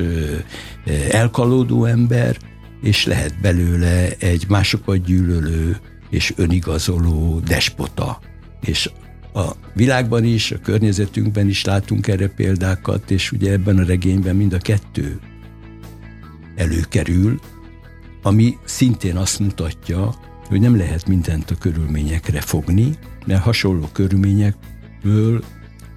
elkalódó 1.10 1.84
ember, 1.84 2.36
és 2.84 3.06
lehet 3.06 3.40
belőle 3.40 4.08
egy 4.18 4.44
másokat 4.48 5.04
gyűlölő 5.04 5.76
és 6.10 6.32
önigazoló 6.36 7.40
despota. 7.40 8.20
És 8.60 8.90
a 9.34 9.50
világban 9.74 10.24
is, 10.24 10.50
a 10.50 10.60
környezetünkben 10.60 11.48
is 11.48 11.64
látunk 11.64 12.06
erre 12.06 12.28
példákat, 12.28 13.10
és 13.10 13.32
ugye 13.32 13.52
ebben 13.52 13.78
a 13.78 13.84
regényben 13.84 14.36
mind 14.36 14.52
a 14.52 14.58
kettő 14.58 15.18
előkerül, 16.56 17.40
ami 18.22 18.56
szintén 18.64 19.16
azt 19.16 19.38
mutatja, 19.38 20.14
hogy 20.46 20.60
nem 20.60 20.76
lehet 20.76 21.06
mindent 21.06 21.50
a 21.50 21.58
körülményekre 21.58 22.40
fogni, 22.40 22.98
mert 23.26 23.42
hasonló 23.42 23.88
körülményekből 23.92 25.44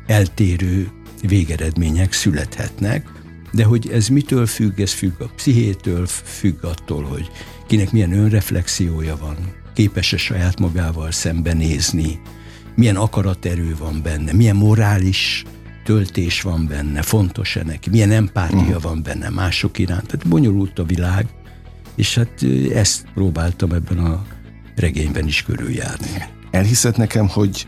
eltérő 0.06 0.92
végeredmények 1.22 2.14
születhetnek, 2.14 3.17
de 3.52 3.64
hogy 3.64 3.90
ez 3.90 4.08
mitől 4.08 4.46
függ, 4.46 4.80
ez 4.80 4.92
függ 4.92 5.22
a 5.22 5.30
pszichétől, 5.36 6.08
függ 6.08 6.64
attól, 6.64 7.04
hogy 7.04 7.32
kinek 7.68 7.92
milyen 7.92 8.12
önreflexiója 8.12 9.18
van, 9.18 9.36
képes-e 9.74 10.18
saját 10.18 10.60
magával 10.60 11.12
szembenézni, 11.12 12.20
milyen 12.76 12.96
akaraterő 12.96 13.76
van 13.80 14.02
benne, 14.04 14.34
milyen 14.34 14.56
morális 14.56 15.44
töltés 15.84 16.42
van 16.42 16.68
benne, 16.68 17.02
fontos-e 17.02 17.64
neki, 17.64 17.90
milyen 17.90 18.12
empátia 18.12 18.58
uh-huh. 18.58 18.82
van 18.82 19.04
benne 19.04 19.30
mások 19.30 19.80
iránt. 19.80 20.08
Tehát 20.08 20.28
bonyolult 20.28 20.80
a 20.80 20.84
világ, 20.84 21.28
és 21.96 22.16
hát 22.16 22.46
ezt 22.74 23.06
próbáltam 23.14 23.72
ebben 23.72 23.98
a 23.98 24.26
regényben 24.76 25.28
is 25.28 25.44
körüljárni. 25.44 26.08
Elhiszed 26.52 26.98
nekem, 26.98 27.28
hogy 27.28 27.68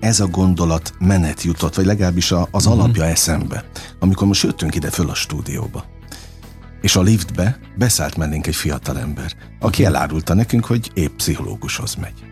ez 0.00 0.20
a 0.20 0.26
gondolat 0.26 0.92
menet 0.98 1.42
jutott, 1.42 1.74
vagy 1.74 1.84
legalábbis 1.84 2.32
az 2.32 2.46
uh-huh. 2.52 2.72
alapja 2.72 3.04
eszembe, 3.04 3.64
amikor 3.98 4.26
most 4.26 4.42
jöttünk 4.42 4.74
ide 4.74 4.90
föl 4.90 5.10
a 5.10 5.14
stúdióba 5.14 5.84
és 6.84 6.96
a 6.96 7.02
liftbe 7.02 7.58
beszállt 7.76 8.16
mellénk 8.16 8.46
egy 8.46 8.54
fiatalember, 8.54 9.32
aki 9.60 9.84
elárulta 9.84 10.34
nekünk, 10.34 10.64
hogy 10.64 10.90
épp 10.94 11.16
pszichológushoz 11.16 11.94
megy. 11.94 12.24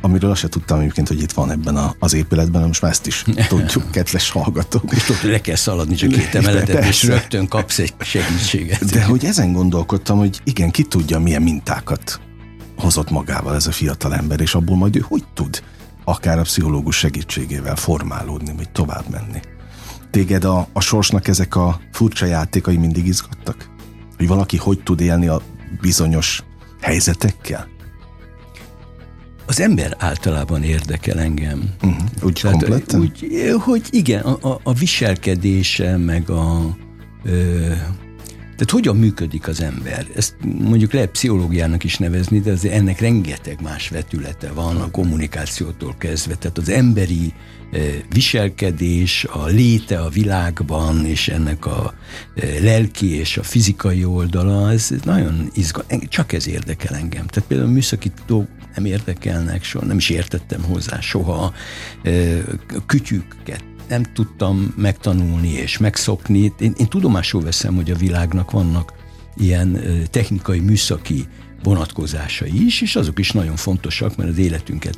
Amiről 0.00 0.30
azt 0.30 0.40
se 0.40 0.48
tudtam 0.48 0.78
egyébként, 0.78 1.08
hogy 1.08 1.22
itt 1.22 1.32
van 1.32 1.50
ebben 1.50 1.76
a, 1.76 1.94
az 1.98 2.12
épületben, 2.12 2.66
most 2.66 2.82
már 2.82 2.90
ezt 2.90 3.06
is 3.06 3.24
tudjuk, 3.48 3.90
kedves 3.90 4.30
hallgatók. 4.30 4.92
És 4.92 5.08
ott 5.08 5.22
le 5.22 5.40
kell 5.40 5.56
szaladni 5.56 5.94
csak 5.94 6.10
két 6.10 6.34
emeletet, 6.44 6.84
és 6.84 7.02
rögtön 7.02 7.48
kapsz 7.48 7.78
egy 7.78 7.94
segítséget. 7.98 8.84
De 8.84 9.04
hogy 9.04 9.24
ezen 9.24 9.52
gondolkodtam, 9.52 10.18
hogy 10.18 10.40
igen, 10.44 10.70
ki 10.70 10.82
tudja, 10.82 11.18
milyen 11.18 11.42
mintákat 11.42 12.20
hozott 12.76 13.10
magával 13.10 13.54
ez 13.54 13.66
a 13.66 13.72
fiatal 13.72 14.14
ember, 14.14 14.40
és 14.40 14.54
abból 14.54 14.76
majd 14.76 14.96
ő 14.96 15.04
hogy 15.08 15.24
tud 15.34 15.62
akár 16.04 16.38
a 16.38 16.42
pszichológus 16.42 16.96
segítségével 16.96 17.76
formálódni, 17.76 18.52
vagy 18.56 18.70
tovább 18.70 19.04
menni. 19.10 19.40
Téged 20.10 20.44
a, 20.44 20.66
a 20.72 20.80
sorsnak 20.80 21.28
ezek 21.28 21.56
a 21.56 21.80
furcsa 21.92 22.26
játékai 22.26 22.76
mindig 22.76 23.06
izgattak? 23.06 23.70
hogy 24.22 24.30
valaki 24.30 24.56
hogy 24.56 24.82
tud 24.82 25.00
élni 25.00 25.26
a 25.26 25.42
bizonyos 25.80 26.42
helyzetekkel? 26.80 27.68
Az 29.46 29.60
ember 29.60 29.96
általában 29.98 30.62
érdekel 30.62 31.20
engem. 31.20 31.74
Uh-huh. 31.82 32.02
Úgy 32.22 32.38
Tehát, 32.42 32.56
kompletten? 32.56 33.00
Úgy, 33.00 33.28
hogy 33.60 33.82
igen, 33.90 34.22
a, 34.22 34.60
a 34.62 34.72
viselkedése, 34.72 35.96
meg 35.96 36.30
a... 36.30 36.76
Ö, 37.24 37.72
tehát 38.62 38.76
hogyan 38.76 38.96
működik 38.96 39.48
az 39.48 39.60
ember? 39.60 40.06
Ezt 40.16 40.34
mondjuk 40.42 40.92
lehet 40.92 41.10
pszichológiának 41.10 41.84
is 41.84 41.96
nevezni, 41.96 42.40
de 42.40 42.50
azért 42.50 42.74
ennek 42.74 43.00
rengeteg 43.00 43.60
más 43.62 43.88
vetülete 43.88 44.52
van 44.52 44.76
a 44.76 44.90
kommunikációtól 44.90 45.94
kezdve. 45.98 46.34
Tehát 46.34 46.58
az 46.58 46.68
emberi 46.68 47.32
viselkedés, 48.12 49.24
a 49.24 49.46
léte 49.46 50.00
a 50.00 50.08
világban, 50.08 51.06
és 51.06 51.28
ennek 51.28 51.66
a 51.66 51.94
lelki 52.60 53.18
és 53.18 53.36
a 53.36 53.42
fizikai 53.42 54.04
oldala, 54.04 54.72
ez 54.72 54.90
nagyon 55.04 55.50
izgalmas. 55.54 55.98
Csak 56.08 56.32
ez 56.32 56.48
érdekel 56.48 56.94
engem. 56.94 57.26
Tehát 57.26 57.48
például 57.48 57.68
a 57.68 57.72
műszaki 57.72 58.12
dolgok 58.26 58.48
nem 58.74 58.84
érdekelnek, 58.84 59.64
soha 59.64 59.84
nem 59.84 59.96
is 59.96 60.10
értettem 60.10 60.62
hozzá 60.62 61.00
soha. 61.00 61.54
Kütyüket 62.86 63.64
nem 63.92 64.12
tudtam 64.12 64.74
megtanulni 64.76 65.48
és 65.48 65.78
megszokni. 65.78 66.52
Én, 66.58 66.72
én 66.76 66.88
tudomásul 66.88 67.42
veszem, 67.42 67.74
hogy 67.74 67.90
a 67.90 67.96
világnak 67.96 68.50
vannak 68.50 68.92
ilyen 69.36 69.82
technikai, 70.10 70.60
műszaki 70.60 71.26
vonatkozásai 71.62 72.64
is, 72.64 72.80
és 72.80 72.96
azok 72.96 73.18
is 73.18 73.30
nagyon 73.30 73.56
fontosak, 73.56 74.16
mert 74.16 74.30
az 74.30 74.38
életünket 74.38 74.96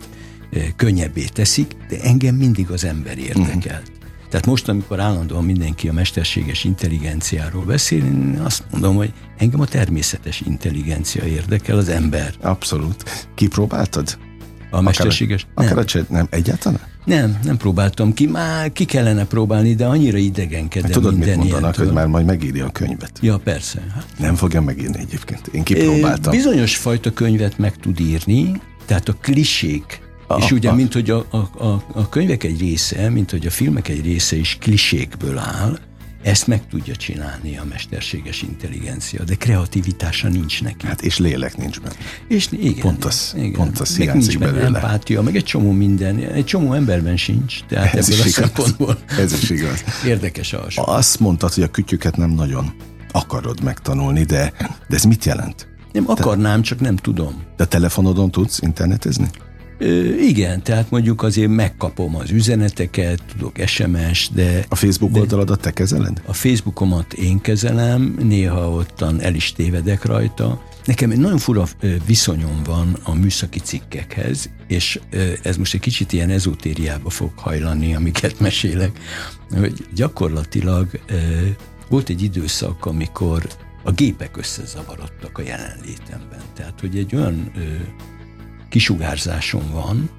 könnyebbé 0.76 1.24
teszik, 1.24 1.76
de 1.88 2.00
engem 2.00 2.34
mindig 2.34 2.70
az 2.70 2.84
ember 2.84 3.18
érdekel. 3.18 3.80
Uh-huh. 3.80 4.02
Tehát 4.30 4.46
most, 4.46 4.68
amikor 4.68 5.00
állandóan 5.00 5.44
mindenki 5.44 5.88
a 5.88 5.92
mesterséges 5.92 6.64
intelligenciáról 6.64 7.64
beszél, 7.64 8.04
én 8.04 8.40
azt 8.44 8.64
mondom, 8.70 8.96
hogy 8.96 9.12
engem 9.38 9.60
a 9.60 9.66
természetes 9.66 10.40
intelligencia 10.40 11.24
érdekel, 11.24 11.76
az 11.76 11.88
ember. 11.88 12.34
Abszolút. 12.40 13.28
Kipróbáltad? 13.34 14.18
A 14.74 14.80
mesterséges? 14.80 15.46
Akár, 15.54 15.70
akár 15.70 15.84
a 15.84 15.86
chat, 15.86 16.08
nem, 16.08 16.26
egyáltalán? 16.30 16.80
Nem, 17.04 17.38
nem 17.44 17.56
próbáltam 17.56 18.14
ki. 18.14 18.26
Már 18.26 18.72
ki 18.72 18.84
kellene 18.84 19.24
próbálni, 19.24 19.74
de 19.74 19.86
annyira 19.86 20.16
idegenkedem 20.18 20.90
hát, 20.90 21.00
Tudod, 21.00 21.18
mit 21.18 21.36
mondanak, 21.36 21.76
hogy 21.76 21.92
már 21.92 22.06
majd 22.06 22.26
megírja 22.26 22.66
a 22.66 22.70
könyvet? 22.70 23.18
Ja, 23.20 23.38
persze. 23.38 23.86
Hát. 23.94 24.06
Nem 24.18 24.34
fogja 24.34 24.60
megírni 24.60 24.98
egyébként. 24.98 25.46
Én 25.46 25.62
kipróbáltam. 25.62 26.32
Bizonyos 26.32 26.76
fajta 26.76 27.12
könyvet 27.12 27.58
meg 27.58 27.76
tud 27.76 28.00
írni, 28.00 28.60
tehát 28.86 29.08
a 29.08 29.12
klisék 29.20 30.02
a, 30.26 30.38
és 30.38 30.50
ugye, 30.50 30.72
mint 30.72 30.92
hogy 30.92 31.10
a, 31.10 31.26
a, 31.30 31.36
a, 31.36 31.84
a 31.92 32.08
könyvek 32.08 32.44
egy 32.44 32.60
része, 32.60 33.08
mint 33.08 33.30
hogy 33.30 33.46
a 33.46 33.50
filmek 33.50 33.88
egy 33.88 34.04
része 34.04 34.36
is 34.36 34.56
klisékből 34.60 35.38
áll, 35.38 35.78
ezt 36.24 36.46
meg 36.46 36.66
tudja 36.68 36.96
csinálni 36.96 37.56
a 37.56 37.64
mesterséges 37.64 38.42
intelligencia, 38.42 39.24
de 39.24 39.34
kreativitása 39.34 40.28
nincs 40.28 40.62
neki. 40.62 40.86
Hát 40.86 41.02
és 41.02 41.18
lélek 41.18 41.56
nincs 41.56 41.80
benne. 41.80 41.94
És 42.28 42.48
igen. 42.50 42.80
Pont 42.80 43.04
az, 43.04 43.32
igen. 43.36 43.52
Pont 43.52 43.78
az 43.78 43.96
meg 43.96 44.12
nincs 44.12 44.38
benne 44.38 44.52
belőle. 44.52 44.66
empátia, 44.66 45.22
meg 45.22 45.36
egy 45.36 45.44
csomó 45.44 45.70
minden, 45.70 46.18
egy 46.18 46.44
csomó 46.44 46.72
emberben 46.72 47.16
sincs. 47.16 47.64
Tehát 47.68 47.94
ez 47.94 48.08
ebből 48.08 48.20
a 48.20 48.26
igaz. 48.26 48.32
szempontból. 48.32 48.98
Ez 49.18 49.32
is 49.32 49.50
igaz. 49.50 49.84
Érdekes 50.06 50.52
a 50.52 50.60
hasonló. 50.60 50.92
Azt 50.92 51.20
mondtad, 51.20 51.52
hogy 51.52 51.62
a 51.62 51.68
kütyüket 51.68 52.16
nem 52.16 52.30
nagyon 52.30 52.74
akarod 53.12 53.62
megtanulni, 53.62 54.22
de, 54.22 54.52
de 54.88 54.96
ez 54.96 55.04
mit 55.04 55.24
jelent? 55.24 55.68
Nem 55.92 56.04
akarnám, 56.06 56.62
csak 56.62 56.80
nem 56.80 56.96
tudom. 56.96 57.42
De 57.56 57.64
telefonodon 57.64 58.30
tudsz 58.30 58.58
internetezni? 58.62 59.30
Ö, 59.78 60.14
igen, 60.14 60.62
tehát 60.62 60.90
mondjuk 60.90 61.22
azért 61.22 61.50
megkapom 61.50 62.16
az 62.16 62.30
üzeneteket, 62.30 63.22
tudok 63.32 63.56
SMS, 63.66 64.30
de... 64.34 64.64
A 64.68 64.74
Facebook 64.74 65.12
de 65.12 65.20
oldaladat 65.20 65.60
te 65.60 65.70
kezeled? 65.70 66.22
A 66.26 66.32
Facebookomat 66.32 67.12
én 67.12 67.40
kezelem, 67.40 68.16
néha 68.22 68.70
ottan 68.70 69.20
el 69.20 69.34
is 69.34 69.52
tévedek 69.52 70.04
rajta. 70.04 70.62
Nekem 70.84 71.10
egy 71.10 71.18
nagyon 71.18 71.38
fura 71.38 71.66
viszonyom 72.06 72.62
van 72.64 72.96
a 73.02 73.14
műszaki 73.14 73.58
cikkekhez, 73.58 74.50
és 74.66 75.00
ez 75.42 75.56
most 75.56 75.74
egy 75.74 75.80
kicsit 75.80 76.12
ilyen 76.12 76.30
ezotériába 76.30 77.10
fog 77.10 77.30
hajlani, 77.36 77.94
amiket 77.94 78.40
mesélek, 78.40 78.98
hogy 79.56 79.86
gyakorlatilag 79.94 81.00
volt 81.88 82.08
egy 82.08 82.22
időszak, 82.22 82.86
amikor 82.86 83.46
a 83.82 83.90
gépek 83.90 84.36
összezavarodtak 84.36 85.38
a 85.38 85.42
jelenlétemben. 85.42 86.40
Tehát, 86.54 86.80
hogy 86.80 86.98
egy 86.98 87.14
olyan 87.14 87.52
kisugárzásom 88.74 89.70
van, 89.72 90.10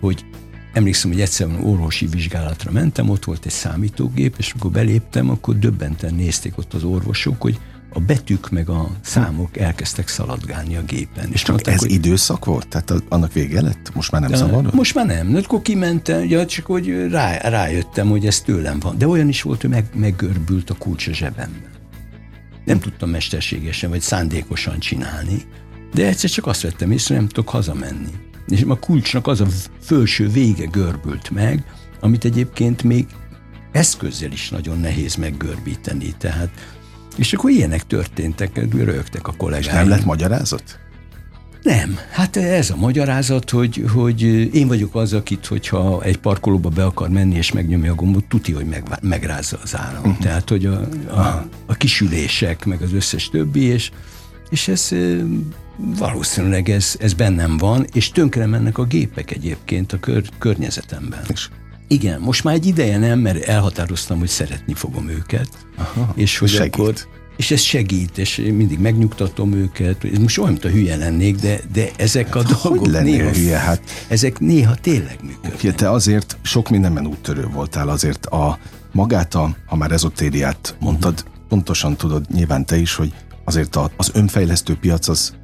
hogy 0.00 0.24
emlékszem, 0.72 1.10
hogy 1.10 1.20
egyszer 1.20 1.48
orvosi 1.62 2.06
vizsgálatra 2.06 2.70
mentem, 2.70 3.08
ott 3.08 3.24
volt 3.24 3.46
egy 3.46 3.52
számítógép, 3.52 4.34
és 4.38 4.52
amikor 4.52 4.70
beléptem, 4.70 5.30
akkor 5.30 5.58
döbbenten 5.58 6.14
nézték 6.14 6.58
ott 6.58 6.74
az 6.74 6.84
orvosok, 6.84 7.40
hogy 7.42 7.58
a 7.92 8.00
betűk 8.00 8.50
meg 8.50 8.68
a 8.68 8.90
számok 9.00 9.56
elkezdtek 9.56 10.08
szaladgálni 10.08 10.76
a 10.76 10.82
gépen. 10.82 11.32
És 11.32 11.40
Csak 11.40 11.50
mondták, 11.50 11.74
ez 11.74 11.80
hogy... 11.80 11.90
időszak 11.90 12.44
volt? 12.44 12.68
Tehát 12.68 12.92
annak 13.08 13.32
vége 13.32 13.60
lett? 13.60 13.94
Most 13.94 14.10
már 14.10 14.20
nem 14.20 14.34
szabad? 14.34 14.74
Most 14.74 14.94
már 14.94 15.06
nem. 15.06 15.32
De 15.32 15.38
akkor 15.38 15.62
kimentem, 15.62 16.24
ja, 16.24 16.46
csak 16.46 16.66
hogy 16.66 17.10
rá, 17.10 17.36
rájöttem, 17.36 18.08
hogy 18.08 18.26
ez 18.26 18.40
tőlem 18.40 18.78
van. 18.80 18.98
De 18.98 19.08
olyan 19.08 19.28
is 19.28 19.42
volt, 19.42 19.60
hogy 19.60 19.70
meg, 19.70 19.90
meggörbült 19.94 20.70
a 20.70 20.74
kulcs 20.74 21.06
a 21.06 21.12
zsebemben. 21.12 21.70
Nem 22.64 22.78
tudtam 22.78 23.10
mesterségesen 23.10 23.90
vagy 23.90 24.00
szándékosan 24.00 24.78
csinálni, 24.78 25.42
de 25.94 26.06
egyszer 26.06 26.30
csak 26.30 26.46
azt 26.46 26.62
vettem 26.62 26.90
észre, 26.90 27.14
nem 27.14 27.28
tudok 27.28 27.48
hazamenni. 27.48 28.10
És 28.48 28.64
a 28.68 28.78
kulcsnak 28.78 29.26
az 29.26 29.40
a 29.40 29.46
felső 29.80 30.28
vége 30.28 30.64
görbült 30.64 31.30
meg, 31.30 31.64
amit 32.00 32.24
egyébként 32.24 32.82
még 32.82 33.06
eszközzel 33.72 34.32
is 34.32 34.48
nagyon 34.48 34.78
nehéz 34.80 35.14
meggörbíteni. 35.14 36.14
Tehát, 36.18 36.50
és 37.16 37.32
akkor 37.32 37.50
ilyenek 37.50 37.86
történtek, 37.86 38.72
rögtek 38.72 39.28
a 39.28 39.32
kollégák. 39.36 39.64
És 39.64 39.72
nem 39.72 39.88
lett 39.88 40.04
magyarázat? 40.04 40.78
Nem, 41.62 41.98
hát 42.10 42.36
ez 42.36 42.70
a 42.70 42.76
magyarázat, 42.76 43.50
hogy, 43.50 43.84
hogy 43.92 44.22
én 44.54 44.68
vagyok 44.68 44.94
az, 44.94 45.12
akit, 45.12 45.46
hogyha 45.46 46.02
egy 46.02 46.16
parkolóba 46.16 46.68
be 46.68 46.84
akar 46.84 47.08
menni 47.08 47.36
és 47.36 47.52
megnyomja 47.52 47.92
a 47.92 47.94
gombot, 47.94 48.24
tuti, 48.24 48.52
hogy 48.52 48.66
meg, 48.66 48.82
megrázza 49.00 49.58
az 49.62 49.76
áram. 49.76 50.02
Uh-huh. 50.02 50.18
Tehát, 50.18 50.48
hogy 50.48 50.66
a, 50.66 50.88
a, 51.10 51.48
a 51.66 51.74
kisülések, 51.74 52.64
meg 52.64 52.82
az 52.82 52.92
összes 52.92 53.28
többi, 53.28 53.60
és, 53.60 53.90
és 54.50 54.68
ez 54.68 54.88
valószínűleg 55.76 56.68
ez, 56.68 56.96
ez 56.98 57.12
bennem 57.12 57.56
van, 57.56 57.86
és 57.92 58.10
tönkre 58.10 58.46
mennek 58.46 58.78
a 58.78 58.84
gépek 58.84 59.30
egyébként 59.30 59.92
a 59.92 59.98
kör, 60.00 60.28
környezetemben. 60.38 61.20
És? 61.28 61.48
Igen, 61.88 62.20
most 62.20 62.44
már 62.44 62.54
egy 62.54 62.66
ideje 62.66 62.98
nem, 62.98 63.18
mert 63.18 63.44
elhatároztam, 63.44 64.18
hogy 64.18 64.28
szeretni 64.28 64.74
fogom 64.74 65.08
őket. 65.08 65.48
Aha, 65.76 66.12
és 66.16 66.38
hogy 66.38 66.48
segít. 66.48 66.74
akkor 66.74 66.94
és 67.38 67.50
ez 67.50 67.60
segít, 67.60 68.18
és 68.18 68.38
én 68.38 68.54
mindig 68.54 68.78
megnyugtatom 68.78 69.52
őket. 69.52 70.18
Most 70.20 70.38
olyan, 70.38 70.50
mint 70.50 70.64
a 70.64 70.68
hülye 70.68 70.96
lennék, 70.96 71.36
de, 71.36 71.60
de 71.72 71.90
ezek 71.96 72.34
a 72.34 72.42
hát, 72.42 72.60
dolgok 72.62 72.94
hogy 72.94 73.02
néha, 73.02 73.30
hülye? 73.30 73.58
Hát, 73.58 73.80
ezek 74.08 74.38
néha 74.38 74.74
tényleg 74.74 75.18
működnek. 75.22 75.62
Ja, 75.62 75.74
te 75.74 75.90
azért 75.90 76.36
sok 76.42 76.68
mindenben 76.68 77.06
úttörő 77.06 77.46
voltál, 77.52 77.88
azért 77.88 78.26
a 78.26 78.58
magát, 78.92 79.34
a, 79.34 79.56
ha 79.66 79.76
már 79.76 79.90
ezotériát 79.90 80.76
mondtad, 80.80 81.12
uh-huh. 81.12 81.48
pontosan 81.48 81.96
tudod 81.96 82.30
nyilván 82.30 82.66
te 82.66 82.76
is, 82.76 82.94
hogy 82.94 83.12
azért 83.48 83.78
az 83.96 84.10
önfejlesztő 84.14 84.76
piac 84.76 85.08
az 85.08 85.34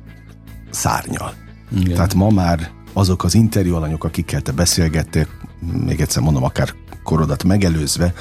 szárnyal. 0.71 1.35
Igen. 1.77 1.95
Tehát 1.95 2.14
ma 2.14 2.29
már 2.29 2.71
azok 2.93 3.25
az 3.25 3.35
interjú 3.35 3.75
alanyok, 3.75 4.05
akikkel 4.05 4.40
te 4.40 4.53
beszélgettél, 4.53 5.27
még 5.85 6.01
egyszer 6.01 6.23
mondom, 6.23 6.45
akár 6.45 6.75
korodat 7.03 7.45
megelőzve, 7.45 8.14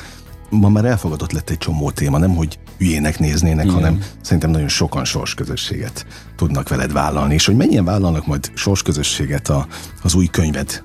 ma 0.50 0.70
már 0.70 0.86
elfogadott 0.86 1.32
lett 1.32 1.50
egy 1.50 1.58
csomó 1.58 1.92
téma, 1.92 2.18
nem 2.18 2.36
hogy 2.36 2.60
hülyének 2.78 3.20
néznének, 3.20 3.66
Igen. 3.66 3.76
hanem 3.76 4.00
szerintem 4.22 4.52
nagyon 4.52 4.68
sokan 4.68 5.06
sorsközösséget 5.06 6.06
tudnak 6.36 6.70
veled 6.70 6.92
vállalni, 6.92 7.34
és 7.34 7.46
hogy 7.46 7.56
mennyien 7.56 7.86
vállalnak 7.86 8.28
majd 8.28 8.52
sorsközösséget 8.54 9.50
a, 9.50 9.68
az 10.04 10.14
új 10.14 10.26
könyved 10.26 10.84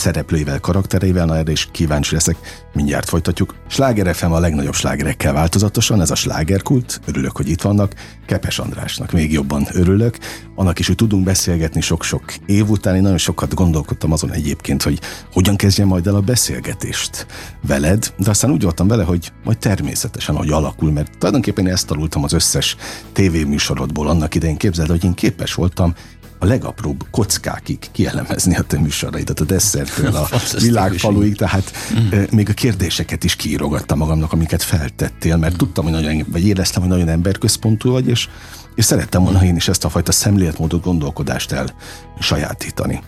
szereplőivel, 0.00 0.60
karaktereivel, 0.60 1.26
na 1.26 1.36
erre 1.36 1.52
is 1.52 1.68
kíváncsi 1.72 2.14
leszek. 2.14 2.36
Mindjárt 2.72 3.08
folytatjuk. 3.08 3.54
Sláger 3.68 4.14
FM 4.14 4.30
a 4.30 4.38
legnagyobb 4.38 4.74
slágerekkel 4.74 5.32
változatosan, 5.32 6.00
ez 6.00 6.10
a 6.10 6.14
slágerkult. 6.14 7.00
Örülök, 7.06 7.36
hogy 7.36 7.48
itt 7.48 7.62
vannak. 7.62 7.94
Kepes 8.26 8.58
Andrásnak 8.58 9.12
még 9.12 9.32
jobban 9.32 9.66
örülök. 9.72 10.18
Annak 10.54 10.78
is, 10.78 10.86
hogy 10.86 10.96
tudunk 10.96 11.24
beszélgetni 11.24 11.80
sok-sok 11.80 12.22
év 12.46 12.68
után. 12.68 12.94
Én 12.94 13.02
nagyon 13.02 13.18
sokat 13.18 13.54
gondolkodtam 13.54 14.12
azon 14.12 14.32
egyébként, 14.32 14.82
hogy 14.82 15.00
hogyan 15.32 15.56
kezdjem 15.56 15.86
majd 15.88 16.06
el 16.06 16.14
a 16.14 16.20
beszélgetést 16.20 17.26
veled, 17.66 18.12
de 18.16 18.30
aztán 18.30 18.50
úgy 18.50 18.62
voltam 18.62 18.88
vele, 18.88 19.04
hogy 19.04 19.32
majd 19.44 19.58
természetesen, 19.58 20.36
hogy 20.36 20.50
alakul, 20.50 20.92
mert 20.92 21.18
tulajdonképpen 21.18 21.68
ezt 21.68 21.86
tanultam 21.86 22.24
az 22.24 22.32
összes 22.32 22.76
tévéműsorodból 23.12 24.08
annak 24.08 24.34
idején. 24.34 24.56
Képzeld, 24.56 24.88
hogy 24.88 25.04
én 25.04 25.14
képes 25.14 25.54
voltam 25.54 25.94
a 26.42 26.46
legapróbb 26.46 27.04
kockákig 27.10 27.78
kielemezni 27.92 28.56
a 28.56 28.62
te 28.62 28.78
műsoraidat, 28.78 29.40
a 29.40 29.44
desszertől 29.44 30.14
a 30.16 30.28
világfaluig, 30.58 31.36
tehát 31.36 31.72
mm. 31.94 32.22
még 32.30 32.48
a 32.48 32.52
kérdéseket 32.52 33.24
is 33.24 33.36
kiírogattam 33.36 33.98
magamnak, 33.98 34.32
amiket 34.32 34.62
feltettél, 34.62 35.36
mert 35.36 35.56
tudtam, 35.56 35.84
hogy 35.84 35.92
nagyon, 35.92 36.26
vagy 36.28 36.46
éreztem, 36.46 36.82
hogy 36.82 36.90
nagyon 36.90 37.08
emberközpontú 37.08 37.90
vagy, 37.90 38.08
és, 38.08 38.28
és 38.74 38.84
szerettem 38.84 39.22
volna 39.22 39.44
én 39.44 39.56
is 39.56 39.68
ezt 39.68 39.84
a 39.84 39.88
fajta 39.88 40.12
szemléletmódot, 40.12 40.82
gondolkodást 40.82 41.52
el 41.52 41.74
sajátítani. 42.18 43.00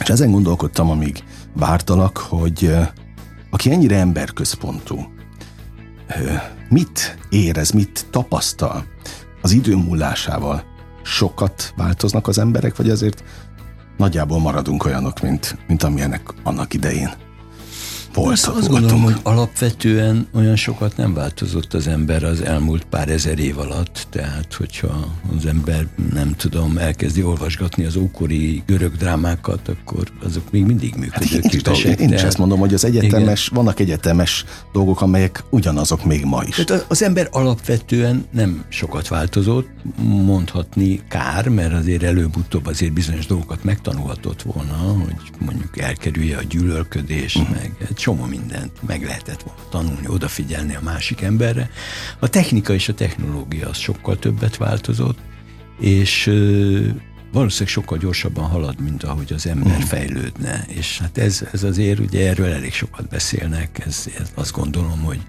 És 0.00 0.08
ezen 0.08 0.30
gondolkodtam, 0.30 0.90
amíg 0.90 1.24
vártalak, 1.52 2.16
hogy 2.16 2.76
aki 3.50 3.70
ennyire 3.70 3.96
emberközpontú, 3.96 5.12
mit 6.68 7.18
érez, 7.28 7.70
mit 7.70 8.06
tapasztal 8.10 8.84
az 9.42 9.52
idő 9.52 9.76
múlásával, 9.76 10.75
sokat 11.06 11.72
változnak 11.76 12.28
az 12.28 12.38
emberek, 12.38 12.76
vagy 12.76 12.90
azért 12.90 13.24
nagyjából 13.96 14.40
maradunk 14.40 14.84
olyanok, 14.84 15.20
mint, 15.20 15.58
mint 15.66 15.82
amilyenek 15.82 16.34
annak 16.42 16.74
idején 16.74 17.10
voltak. 18.16 18.56
Azt, 18.56 18.68
gondolom, 18.68 19.02
hogy 19.02 19.16
alapvetően 19.22 20.26
olyan 20.34 20.56
sokat 20.56 20.96
nem 20.96 21.14
változott 21.14 21.74
az 21.74 21.86
ember 21.86 22.24
az 22.24 22.40
elmúlt 22.40 22.84
pár 22.84 23.08
ezer 23.08 23.38
év 23.38 23.58
alatt, 23.58 24.06
tehát 24.10 24.54
hogyha 24.54 25.14
az 25.36 25.46
ember 25.46 25.86
nem 26.12 26.34
tudom, 26.36 26.78
elkezdi 26.78 27.22
olvasgatni 27.22 27.84
az 27.84 27.96
ókori 27.96 28.62
görög 28.66 28.96
drámákat, 28.96 29.68
akkor 29.68 30.04
azok 30.24 30.50
még 30.50 30.64
mindig 30.64 30.94
működőképesek. 30.94 31.90
Hát 31.90 32.00
én, 32.00 32.08
én 32.08 32.14
is 32.14 32.22
ezt 32.22 32.38
mondom, 32.38 32.58
hogy 32.58 32.74
az 32.74 32.84
egyetemes, 32.84 33.46
igen. 33.46 33.62
vannak 33.62 33.80
egyetemes 33.80 34.44
dolgok, 34.72 35.00
amelyek 35.00 35.44
ugyanazok 35.50 36.04
még 36.04 36.24
ma 36.24 36.42
is. 36.46 36.64
Tehát 36.64 36.84
az 36.88 37.02
ember 37.02 37.28
alapvetően 37.30 38.24
nem 38.30 38.64
sokat 38.68 39.08
változott, 39.08 39.68
mondhatni 40.02 41.00
kár, 41.08 41.48
mert 41.48 41.72
azért 41.72 42.02
előbb-utóbb 42.02 42.66
azért 42.66 42.92
bizonyos 42.92 43.26
dolgokat 43.26 43.64
megtanulhatott 43.64 44.42
volna, 44.42 44.76
hogy 44.76 45.14
mondjuk 45.38 45.78
elkerülje 45.78 46.36
a 46.36 46.42
gyűlölködés, 46.42 47.38
mm. 47.38 47.42
meg 47.42 47.72
egy 47.88 47.98
csomó 48.06 48.24
mindent 48.24 48.82
meg 48.86 49.02
lehetett 49.02 49.42
volna 49.42 49.62
tanulni, 49.70 50.08
odafigyelni 50.08 50.74
a 50.74 50.80
másik 50.82 51.20
emberre. 51.20 51.70
A 52.18 52.28
technika 52.28 52.74
és 52.74 52.88
a 52.88 52.94
technológia 52.94 53.68
az 53.68 53.76
sokkal 53.76 54.18
többet 54.18 54.56
változott, 54.56 55.18
és 55.80 56.24
valószínűleg 57.32 57.72
sokkal 57.72 57.98
gyorsabban 57.98 58.44
halad, 58.44 58.80
mint 58.80 59.02
ahogy 59.02 59.32
az 59.32 59.46
ember 59.46 59.78
mm. 59.78 59.80
fejlődne. 59.80 60.64
És 60.68 60.98
hát 60.98 61.18
ez, 61.18 61.46
ez 61.52 61.62
azért, 61.62 61.98
ugye 61.98 62.28
erről 62.28 62.52
elég 62.52 62.72
sokat 62.72 63.08
beszélnek, 63.08 63.82
ez, 63.86 64.06
ez 64.18 64.30
azt 64.34 64.52
gondolom, 64.52 65.00
hogy 65.02 65.20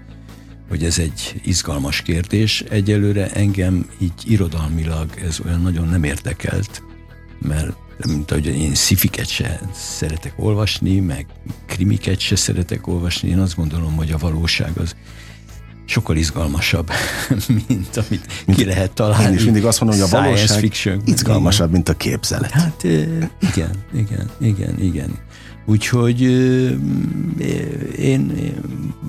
hogy 0.68 0.84
ez 0.84 0.98
egy 0.98 1.40
izgalmas 1.44 2.02
kérdés. 2.02 2.60
Egyelőre 2.60 3.30
engem 3.30 3.86
így 3.98 4.22
irodalmilag 4.24 5.10
ez 5.24 5.40
olyan 5.40 5.60
nagyon 5.60 5.88
nem 5.88 6.04
érdekelt, 6.04 6.82
mert 7.38 7.87
mint 8.06 8.30
ahogy 8.30 8.46
én 8.46 8.74
szifiket 8.74 9.28
se 9.28 9.60
szeretek 9.74 10.32
olvasni, 10.36 11.00
meg 11.00 11.26
krimiket 11.66 12.20
se 12.20 12.36
szeretek 12.36 12.86
olvasni, 12.86 13.28
én 13.28 13.38
azt 13.38 13.56
gondolom, 13.56 13.96
hogy 13.96 14.10
a 14.10 14.18
valóság 14.18 14.70
az 14.76 14.94
sokkal 15.84 16.16
izgalmasabb, 16.16 16.90
mint 17.68 17.96
amit 17.96 18.44
ki 18.54 18.64
lehet 18.64 18.92
találni. 18.92 19.26
Én 19.26 19.34
is 19.34 19.44
mindig 19.44 19.64
azt 19.64 19.80
mondom, 19.80 20.00
hogy 20.00 20.08
a 20.12 20.20
valóság 20.20 20.58
fiction, 20.58 21.02
izgalmasabb, 21.04 21.70
mint 21.70 21.88
a 21.88 21.94
képzelet. 21.94 22.50
Hát 22.50 22.82
igen, 22.84 23.70
igen, 23.92 24.30
igen, 24.40 24.80
igen. 24.80 25.18
Úgyhogy 25.68 26.20
én, 27.98 28.52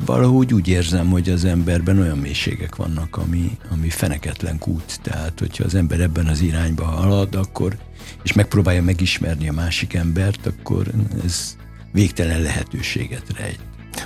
valahogy 0.06 0.54
úgy 0.54 0.68
érzem, 0.68 1.10
hogy 1.10 1.30
az 1.30 1.46
emberben 1.46 2.00
olyan 2.00 2.18
mélységek 2.18 2.76
vannak, 2.76 3.18
ami, 3.18 3.58
ami 3.72 3.90
feneketlen 3.90 4.58
kút. 4.58 5.00
Tehát, 5.02 5.40
hogyha 5.40 5.64
az 5.64 5.76
ember 5.76 6.00
ebben 6.00 6.28
az 6.28 6.42
irányba 6.42 6.84
halad, 6.84 7.36
akkor, 7.36 7.78
és 8.24 8.34
megpróbálja 8.34 8.84
megismerni 8.84 9.50
a 9.50 9.54
másik 9.54 9.94
embert, 9.94 10.46
akkor 10.46 10.88
ez 11.24 11.56
végtelen 11.92 12.42
lehetőséget 12.42 13.26
rejt. 13.38 13.60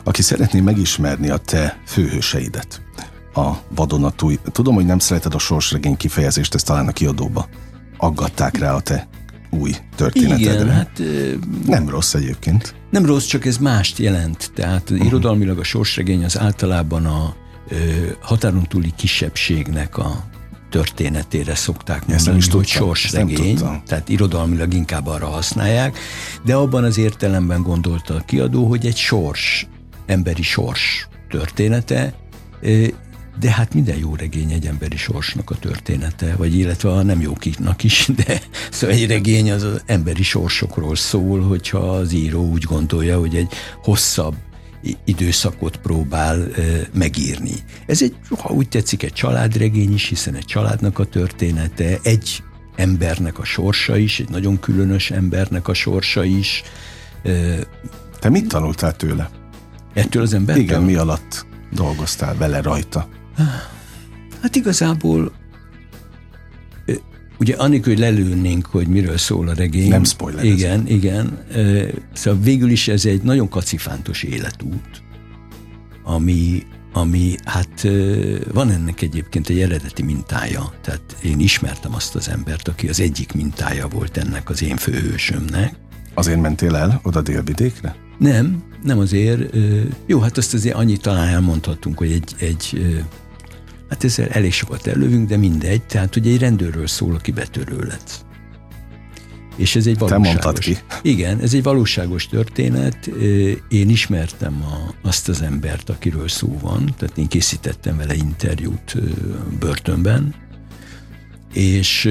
Aki 0.04 0.22
szeretné 0.22 0.60
megismerni 0.60 1.30
a 1.30 1.38
te 1.38 1.82
főhőseidet, 1.86 2.82
a 3.34 3.54
vadonatúj, 3.76 4.40
tudom, 4.52 4.76
hogy 4.76 4.86
nem 4.86 5.00
szereted 5.00 5.34
a 5.34 5.40
sorsregény 5.40 5.98
kifejezést, 5.98 6.54
ez 6.54 6.64
talán 6.64 6.88
a 6.88 6.92
kiadóba 6.92 7.48
aggatták 7.98 8.58
rá 8.58 8.74
a 8.74 8.82
te 8.82 9.08
új 9.54 9.76
történetedre. 9.96 10.52
Igen, 10.52 10.70
hát, 10.70 11.02
nem 11.66 11.90
rossz 11.90 12.14
egyébként. 12.14 12.76
Nem 12.90 13.06
rossz, 13.06 13.26
csak 13.26 13.46
ez 13.46 13.58
mást 13.58 13.98
jelent. 13.98 14.52
Tehát 14.56 14.90
uh-huh. 14.90 15.08
irodalmilag 15.08 15.60
a 15.60 15.64
sorsregény 15.64 16.24
az 16.24 16.40
általában 16.40 17.06
a 17.06 17.36
ö, 17.68 17.76
határon 18.22 18.64
túli 18.68 18.94
kisebbségnek 18.96 19.98
a 19.98 20.24
történetére 20.70 21.56
szokták 21.56 22.06
mondani, 22.08 22.28
nem 22.28 22.38
is 22.38 22.48
hogy 22.48 22.68
sorsregény, 22.68 23.60
tehát 23.88 24.10
irodalmilag 24.10 24.74
inkább 24.74 25.08
arra 25.08 25.28
használják, 25.28 25.98
de 26.46 26.56
abban 26.56 26.84
az 26.84 26.98
értelemben 26.98 27.62
gondolta 27.62 28.16
a 28.16 28.20
kiadó, 28.20 28.68
hogy 28.68 28.86
egy 28.86 28.98
sors, 28.98 29.68
emberi 30.06 30.42
sors 30.42 31.08
története, 31.30 32.14
de 33.40 33.52
hát 33.52 33.74
minden 33.74 33.98
jó 33.98 34.16
regény 34.16 34.52
egy 34.52 34.66
emberi 34.66 34.98
sorsnak 34.98 35.50
a 35.50 35.56
története, 35.56 36.36
vagy 36.36 36.58
illetve 36.58 36.92
a 36.92 37.04
nem 37.04 37.22
jóknak 37.22 37.84
is, 37.84 38.10
de 38.26 38.42
szóval 38.72 38.96
egy 38.96 39.08
regény 39.08 39.52
az, 39.52 39.64
az 39.64 39.82
emberi 39.86 40.24
sorsokról 40.24 40.96
szól, 40.96 41.42
hogyha 41.42 41.78
az 41.78 42.14
író 42.14 42.50
úgy 42.50 42.64
gondolja, 42.64 43.20
hogy 43.20 43.36
egy 43.36 43.52
hosszabb 43.84 44.36
időszakot 45.06 45.78
próbál 45.78 46.42
e, 46.42 46.62
megírni. 46.94 47.54
Ez 47.86 48.02
egy, 48.02 48.16
ha 48.30 48.54
úgy 48.54 48.70
tetszik, 48.70 49.04
egy 49.04 49.14
családregény 49.14 49.94
is, 49.94 50.08
hiszen 50.08 50.36
egy 50.36 50.46
családnak 50.46 51.00
a 51.00 51.06
története, 51.06 52.00
egy 52.04 52.44
embernek 52.76 53.40
a 53.40 53.44
sorsa 53.44 53.98
is, 53.98 54.20
egy 54.20 54.30
nagyon 54.30 54.60
különös 54.60 55.12
embernek 55.12 55.68
a 55.68 55.74
sorsa 55.74 56.24
is. 56.24 56.64
E, 57.24 57.32
Te 58.20 58.30
mit 58.30 58.48
tanultál 58.48 58.96
tőle? 58.96 59.30
Ettől 59.94 60.22
az 60.22 60.34
embertől? 60.34 60.64
Igen, 60.64 60.84
mi 60.84 60.96
alatt 60.96 61.46
dolgoztál 61.72 62.36
vele 62.38 62.62
rajta? 62.62 63.08
Hát 64.42 64.56
igazából 64.56 65.32
ugye 67.40 67.56
annélkül, 67.56 67.94
hogy 67.94 68.02
lelőnénk, 68.02 68.66
hogy 68.66 68.88
miről 68.88 69.18
szól 69.18 69.48
a 69.48 69.54
regény. 69.54 69.90
Nem 69.90 70.04
spoiler. 70.04 70.44
Igen, 70.44 70.88
igen. 70.88 71.44
Szóval 72.14 72.40
végül 72.42 72.70
is 72.70 72.88
ez 72.88 73.06
egy 73.06 73.22
nagyon 73.22 73.50
kacifántos 73.50 74.24
életút, 74.24 75.04
ami, 76.04 76.64
ami 76.94 77.36
hát 77.46 77.88
van 78.54 78.72
ennek 78.72 79.02
egyébként 79.02 79.50
egy 79.50 79.60
eredeti 79.60 80.04
mintája. 80.04 80.74
Tehát 80.82 81.16
én 81.22 81.40
ismertem 81.40 81.94
azt 81.94 82.16
az 82.16 82.30
embert, 82.30 82.68
aki 82.68 82.88
az 82.88 83.00
egyik 83.00 83.34
mintája 83.34 83.88
volt 83.88 84.18
ennek 84.18 84.50
az 84.50 84.64
én 84.64 84.78
főhősömnek. 84.78 85.76
Azért 86.14 86.42
mentél 86.42 86.76
el 86.76 87.00
oda 87.04 87.22
délvidékre? 87.22 87.96
Nem, 88.20 88.64
nem 88.84 89.00
azért. 89.00 89.56
Jó, 90.06 90.20
hát 90.20 90.38
azt 90.38 90.54
azért 90.54 90.76
annyit 90.76 91.02
talán 91.02 91.28
elmondhatunk, 91.28 91.98
hogy 91.98 92.12
egy, 92.12 92.36
egy 92.40 92.96
Hát 93.90 94.04
ezzel 94.04 94.28
elég 94.28 94.54
sokat 94.54 94.88
elővünk, 94.88 95.28
de 95.28 95.38
mindegy. 95.38 95.84
Tehát 95.84 96.16
ugye 96.16 96.32
egy 96.32 96.40
rendőrről 96.40 96.88
szól, 96.88 97.16
aki 97.16 97.32
betörő 97.32 97.80
lett. 97.80 98.26
És 99.56 99.76
ez 99.76 99.88
egy 99.88 99.98
valóságos... 99.98 100.28
Te 100.28 100.34
mondtad 100.34 100.60
ki. 100.60 100.78
Igen, 101.02 101.40
ez 101.40 101.54
egy 101.54 101.64
valóságos 101.64 102.28
történet. 102.28 103.08
Én 103.70 103.90
ismertem 103.90 104.64
a, 104.64 105.08
azt 105.08 105.30
az 105.30 105.42
embert, 105.42 105.90
akiről 105.90 106.28
szó 106.28 106.58
van, 106.62 106.94
tehát 106.98 107.18
én 107.18 107.28
készítettem 107.28 107.98
vele 107.98 108.16
interjút 108.16 108.96
börtönben, 109.60 110.36
és 111.54 112.10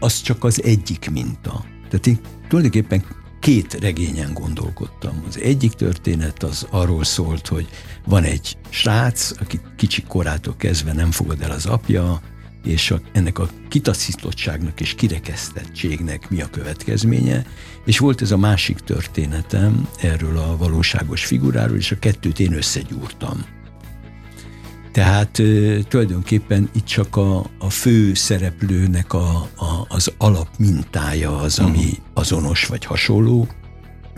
az 0.00 0.20
csak 0.22 0.44
az 0.44 0.62
egyik 0.62 1.10
minta. 1.10 1.64
Tehát 1.88 2.06
én 2.06 2.18
tulajdonképpen 2.48 3.04
két 3.46 3.74
regényen 3.74 4.32
gondolkodtam. 4.32 5.22
Az 5.28 5.38
egyik 5.40 5.72
történet 5.72 6.42
az 6.42 6.66
arról 6.70 7.04
szólt, 7.04 7.46
hogy 7.46 7.68
van 8.06 8.22
egy 8.22 8.56
srác, 8.68 9.30
aki 9.40 9.60
kicsi 9.76 10.02
korától 10.02 10.54
kezdve 10.56 10.92
nem 10.92 11.10
fogad 11.10 11.40
el 11.40 11.50
az 11.50 11.66
apja, 11.66 12.20
és 12.64 12.90
a, 12.90 13.00
ennek 13.12 13.38
a 13.38 13.48
kitaszítottságnak 13.68 14.80
és 14.80 14.94
kirekesztettségnek 14.94 16.30
mi 16.30 16.40
a 16.40 16.50
következménye, 16.50 17.46
és 17.84 17.98
volt 17.98 18.22
ez 18.22 18.30
a 18.30 18.36
másik 18.36 18.78
történetem 18.78 19.88
erről 20.00 20.38
a 20.38 20.56
valóságos 20.56 21.24
figuráról, 21.24 21.76
és 21.76 21.90
a 21.90 21.98
kettőt 21.98 22.40
én 22.40 22.52
összegyúrtam. 22.52 23.44
Tehát 24.96 25.42
tulajdonképpen 25.88 26.68
itt 26.72 26.84
csak 26.84 27.16
a, 27.16 27.46
a 27.58 27.70
fő 27.70 28.14
szereplőnek 28.14 29.12
a, 29.12 29.48
a, 29.56 29.86
az 29.88 30.12
alapmintája 30.18 31.38
az, 31.38 31.58
ami 31.58 31.76
uh-huh. 31.76 31.98
azonos 32.14 32.66
vagy 32.66 32.84
hasonló. 32.84 33.48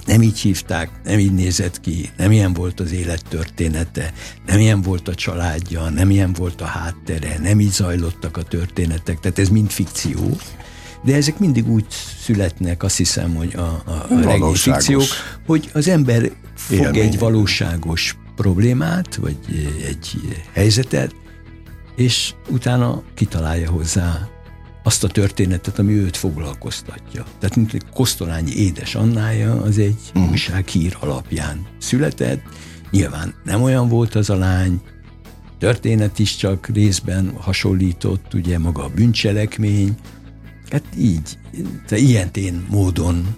Nem 0.07 0.23
így 0.23 0.39
hívták, 0.39 0.91
nem 1.05 1.19
így 1.19 1.35
nézett 1.35 1.81
ki, 1.81 2.11
nem 2.17 2.33
ilyen 2.33 2.53
volt 2.53 2.81
az 2.81 2.93
élettörténete, 2.93 4.13
nem 4.47 4.59
ilyen 4.59 4.83
volt 4.83 5.09
a 5.09 5.15
családja, 5.15 5.89
nem 5.89 6.11
ilyen 6.11 6.33
volt 6.33 6.61
a 6.61 6.67
háttere, 6.67 7.39
nem 7.43 7.61
így 7.61 7.73
zajlottak 7.73 8.37
a 8.37 8.43
történetek, 8.43 9.21
tehát 9.21 9.39
ez 9.39 9.49
mind 9.49 9.71
fikció. 9.71 10.37
De 11.05 11.15
ezek 11.15 11.39
mindig 11.39 11.69
úgy 11.69 11.87
születnek, 12.23 12.83
azt 12.83 12.97
hiszem, 12.97 13.35
hogy 13.35 13.55
a, 13.57 13.83
a, 13.85 14.07
a 14.11 14.21
regény 14.21 14.55
fikciók, 14.55 15.07
hogy 15.47 15.71
az 15.73 15.89
ember 15.89 16.31
fog 16.55 16.79
Élmény. 16.79 17.01
egy 17.01 17.19
valóságos 17.19 18.17
problémát, 18.39 19.15
vagy 19.15 19.37
egy 19.87 20.37
helyzetet, 20.53 21.15
és 21.97 22.35
utána 22.49 23.03
kitalálja 23.15 23.71
hozzá 23.71 24.29
azt 24.83 25.05
a 25.05 25.09
történetet, 25.09 25.79
ami 25.79 25.93
őt 25.93 26.17
foglalkoztatja. 26.17 27.25
Tehát 27.39 27.57
mint 27.57 27.91
Kosztolányi 27.93 28.53
édes 28.57 28.95
Annája, 28.95 29.63
az 29.63 29.79
egy 29.79 30.01
uh-huh. 30.15 30.31
újsághír 30.31 30.97
alapján 31.01 31.67
született. 31.79 32.43
Nyilván 32.91 33.35
nem 33.45 33.63
olyan 33.63 33.89
volt 33.89 34.15
az 34.15 34.31
a 34.31 34.37
lány, 34.37 34.81
történet 35.59 36.19
is 36.19 36.37
csak 36.37 36.67
részben 36.67 37.33
hasonlított, 37.37 38.35
ugye 38.35 38.59
maga 38.59 38.85
a 38.85 38.91
bűncselekmény. 38.95 39.95
Hát 40.71 40.85
így, 40.99 41.39
ilyen 41.91 42.33
tén 42.33 42.67
módon 42.71 43.37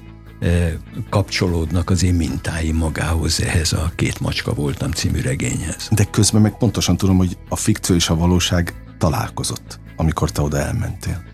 kapcsolódnak 1.11 1.91
az 1.91 2.03
én 2.03 2.15
mintáim 2.15 2.77
magához, 2.77 3.41
ehhez 3.41 3.73
a 3.73 3.93
Két 3.95 4.21
macska 4.21 4.53
voltam 4.55 4.91
című 4.91 5.21
regényhez. 5.21 5.89
De 5.91 6.05
közben 6.05 6.41
meg 6.41 6.57
pontosan 6.59 6.97
tudom, 6.97 7.17
hogy 7.17 7.37
a 7.49 7.57
fikció 7.57 7.95
és 7.95 8.09
a 8.09 8.17
valóság 8.17 8.75
találkozott, 8.99 9.81
amikor 9.97 10.31
te 10.31 10.43
oda 10.43 10.59
elmentél. 10.59 11.30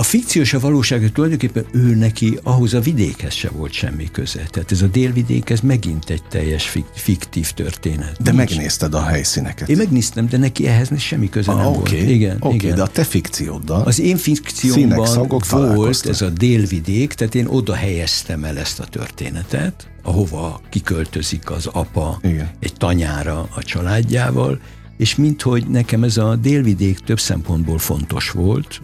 A 0.00 0.02
fikció 0.02 0.42
és 0.42 0.54
a 0.54 0.60
valóság 0.60 1.12
tulajdonképpen 1.12 1.66
ő 1.72 1.94
neki 1.94 2.38
ahhoz 2.42 2.74
a 2.74 2.80
vidékhez 2.80 3.32
se 3.32 3.48
volt 3.48 3.72
semmi 3.72 4.08
köze. 4.12 4.46
Tehát 4.50 4.72
ez 4.72 4.82
a 4.82 4.86
délvidék, 4.86 5.50
ez 5.50 5.60
megint 5.60 6.10
egy 6.10 6.22
teljes 6.28 6.76
fiktív 6.92 7.50
történet. 7.50 8.22
De 8.22 8.32
Nincs. 8.32 8.36
megnézted 8.36 8.94
a 8.94 9.02
helyszíneket. 9.02 9.68
Én 9.68 9.76
megnéztem, 9.76 10.28
de 10.28 10.36
neki 10.36 10.66
ehhez 10.66 10.90
semmi 10.98 11.28
köze 11.28 11.50
ah, 11.50 11.56
nem 11.56 11.66
okay. 11.66 11.78
volt. 11.78 12.10
Igen, 12.10 12.36
okay, 12.40 12.54
igen. 12.54 12.74
de 12.74 12.82
a 12.82 12.86
te 12.86 13.04
fikcióddal 13.04 13.82
Az 13.82 14.00
én 14.00 14.16
fikciómban 14.16 15.06
Színek, 15.06 15.74
volt 15.74 16.06
ez 16.06 16.22
a 16.22 16.30
délvidék, 16.30 17.12
tehát 17.12 17.34
én 17.34 17.46
oda 17.46 17.74
helyeztem 17.74 18.44
el 18.44 18.58
ezt 18.58 18.80
a 18.80 18.84
történetet, 18.84 19.88
ahova 20.02 20.60
kiköltözik 20.70 21.50
az 21.50 21.66
apa 21.66 22.18
igen. 22.22 22.50
egy 22.60 22.72
tanyára 22.72 23.48
a 23.54 23.62
családjával, 23.62 24.60
és 24.96 25.16
minthogy 25.16 25.66
nekem 25.66 26.02
ez 26.02 26.16
a 26.16 26.36
délvidék 26.36 26.98
több 26.98 27.20
szempontból 27.20 27.78
fontos 27.78 28.30
volt, 28.30 28.80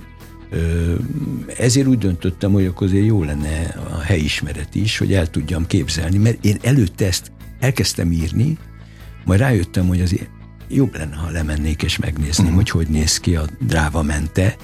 ezért 1.58 1.86
úgy 1.86 1.98
döntöttem, 1.98 2.52
hogy 2.52 2.66
akkor 2.66 2.86
azért 2.86 3.06
jó 3.06 3.22
lenne 3.22 3.74
a 3.90 4.00
helyismeret 4.00 4.74
is, 4.74 4.98
hogy 4.98 5.12
el 5.12 5.26
tudjam 5.30 5.66
képzelni, 5.66 6.18
mert 6.18 6.44
én 6.44 6.58
előtte 6.62 7.06
ezt 7.06 7.32
elkezdtem 7.60 8.12
írni, 8.12 8.58
majd 9.24 9.40
rájöttem, 9.40 9.86
hogy 9.86 10.00
azért 10.00 10.28
jobb 10.68 10.96
lenne, 10.96 11.16
ha 11.16 11.30
lemennék 11.30 11.82
és 11.82 11.98
megnézném, 11.98 12.46
uh-huh. 12.46 12.62
hogy 12.62 12.70
hogy 12.70 12.86
néz 12.88 13.18
ki 13.18 13.36
a 13.36 13.44
dráva 13.60 14.02
mente, 14.02 14.56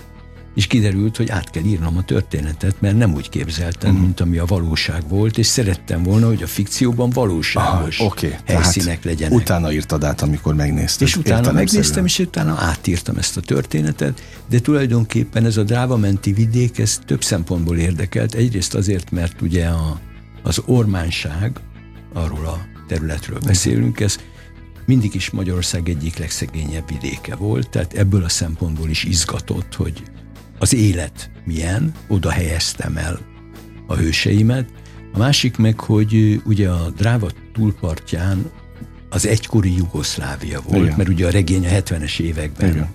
és 0.60 0.66
kiderült, 0.66 1.16
hogy 1.16 1.30
át 1.30 1.50
kell 1.50 1.62
írnom 1.62 1.96
a 1.96 2.02
történetet, 2.02 2.80
mert 2.80 2.96
nem 2.96 3.14
úgy 3.14 3.28
képzeltem, 3.28 3.90
uh-huh. 3.90 4.04
mint 4.04 4.20
ami 4.20 4.38
a 4.38 4.44
valóság 4.44 5.08
volt, 5.08 5.38
és 5.38 5.46
szerettem 5.46 6.02
volna, 6.02 6.26
hogy 6.26 6.42
a 6.42 6.46
fikcióban 6.46 7.10
valóságos 7.10 7.98
Aha, 7.98 8.08
okay. 8.08 8.34
helyszínek 8.46 9.04
legyenek. 9.04 9.38
Utána 9.38 9.72
írtad 9.72 10.04
át, 10.04 10.22
amikor 10.22 10.54
megnézted. 10.54 11.06
És 11.06 11.16
utána 11.16 11.52
megnéztem, 11.52 12.04
és 12.04 12.18
utána 12.18 12.56
átírtam 12.58 13.16
ezt 13.16 13.36
a 13.36 13.40
történetet, 13.40 14.22
de 14.48 14.58
tulajdonképpen 14.58 15.44
ez 15.44 15.56
a 15.56 15.62
drávamenti 15.62 16.32
vidék, 16.32 16.78
ez 16.78 16.98
több 17.06 17.24
szempontból 17.24 17.78
érdekelt. 17.78 18.34
Egyrészt 18.34 18.74
azért, 18.74 19.10
mert 19.10 19.40
ugye 19.40 19.66
a, 19.66 20.00
az 20.42 20.62
ormánság, 20.66 21.60
arról 22.12 22.46
a 22.46 22.58
területről 22.88 23.38
beszélünk, 23.46 24.00
ez 24.00 24.18
mindig 24.86 25.14
is 25.14 25.30
Magyarország 25.30 25.88
egyik 25.88 26.18
legszegényebb 26.18 26.88
vidéke 26.88 27.34
volt, 27.34 27.70
tehát 27.70 27.92
ebből 27.92 28.24
a 28.24 28.28
szempontból 28.28 28.88
is 28.88 29.04
izgatott, 29.04 29.74
hogy 29.74 30.02
az 30.60 30.74
élet 30.74 31.30
milyen, 31.44 31.94
oda 32.08 32.30
helyeztem 32.30 32.96
el 32.96 33.18
a 33.86 33.94
hőseimet. 33.94 34.68
A 35.12 35.18
másik 35.18 35.56
meg, 35.56 35.80
hogy 35.80 36.40
ugye 36.44 36.68
a 36.68 36.90
Dráva 36.90 37.30
túlpartján 37.52 38.50
az 39.08 39.26
egykori 39.26 39.76
Jugoszlávia 39.76 40.60
volt, 40.60 40.84
Igen. 40.84 40.96
mert 40.96 41.08
ugye 41.08 41.26
a 41.26 41.30
regény 41.30 41.66
a 41.66 41.68
70-es 41.68 42.20
években 42.20 42.70
Igen. 42.70 42.88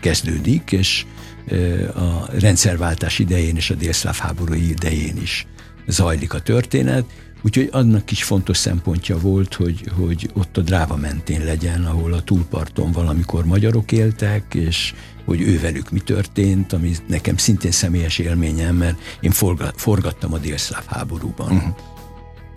kezdődik, 0.00 0.72
és 0.72 1.06
a 1.94 2.30
rendszerváltás 2.38 3.18
idején 3.18 3.56
és 3.56 3.70
a 3.70 3.74
délszláv 3.74 4.16
háború 4.16 4.54
idején 4.54 5.16
is 5.22 5.46
zajlik 5.86 6.34
a 6.34 6.40
történet, 6.40 7.04
Úgyhogy 7.42 7.68
annak 7.72 8.10
is 8.10 8.24
fontos 8.24 8.56
szempontja 8.56 9.18
volt, 9.18 9.54
hogy, 9.54 9.90
hogy 9.96 10.30
ott 10.34 10.56
a 10.56 10.60
dráva 10.60 10.96
mentén 10.96 11.44
legyen, 11.44 11.84
ahol 11.84 12.12
a 12.12 12.22
túlparton 12.22 12.92
valamikor 12.92 13.44
magyarok 13.44 13.92
éltek, 13.92 14.54
és 14.54 14.94
hogy 15.24 15.40
ővelük 15.40 15.90
mi 15.90 16.00
történt, 16.00 16.72
ami 16.72 16.92
nekem 17.06 17.36
szintén 17.36 17.70
személyes 17.70 18.18
élményem, 18.18 18.76
mert 18.76 18.98
én 19.20 19.30
forga, 19.30 19.72
forgattam 19.76 20.32
a 20.32 20.38
délszláv 20.38 20.86
háborúban. 20.86 21.52
Uh-huh. 21.52 21.76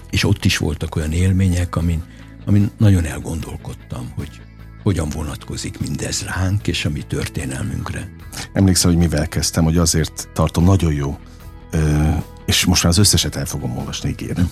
És 0.10 0.24
ott 0.24 0.46
is 0.46 0.58
voltak 0.58 0.96
olyan 0.96 1.12
élmények, 1.12 1.76
amin, 1.76 2.04
amin 2.46 2.72
nagyon 2.78 3.06
elgondolkodtam, 3.06 4.12
hogy 4.16 4.42
hogyan 4.84 5.10
vonatkozik 5.10 5.80
mindez 5.80 6.24
ránk 6.24 6.68
és 6.68 6.86
a 6.86 6.90
mi 6.90 7.02
történelmünkre. 7.02 8.10
Emlékszem, 8.54 8.90
hogy 8.92 9.00
mivel 9.00 9.28
kezdtem, 9.28 9.64
hogy 9.64 9.78
azért 9.78 10.30
tartom 10.34 10.64
nagyon 10.64 10.94
jó 10.94 11.18
és 12.46 12.66
most 12.66 12.84
már 12.84 12.92
az 12.92 12.98
összeset 12.98 13.36
el 13.36 13.46
fogom 13.46 13.78
olvasni, 13.78 14.10
ígérem, 14.10 14.50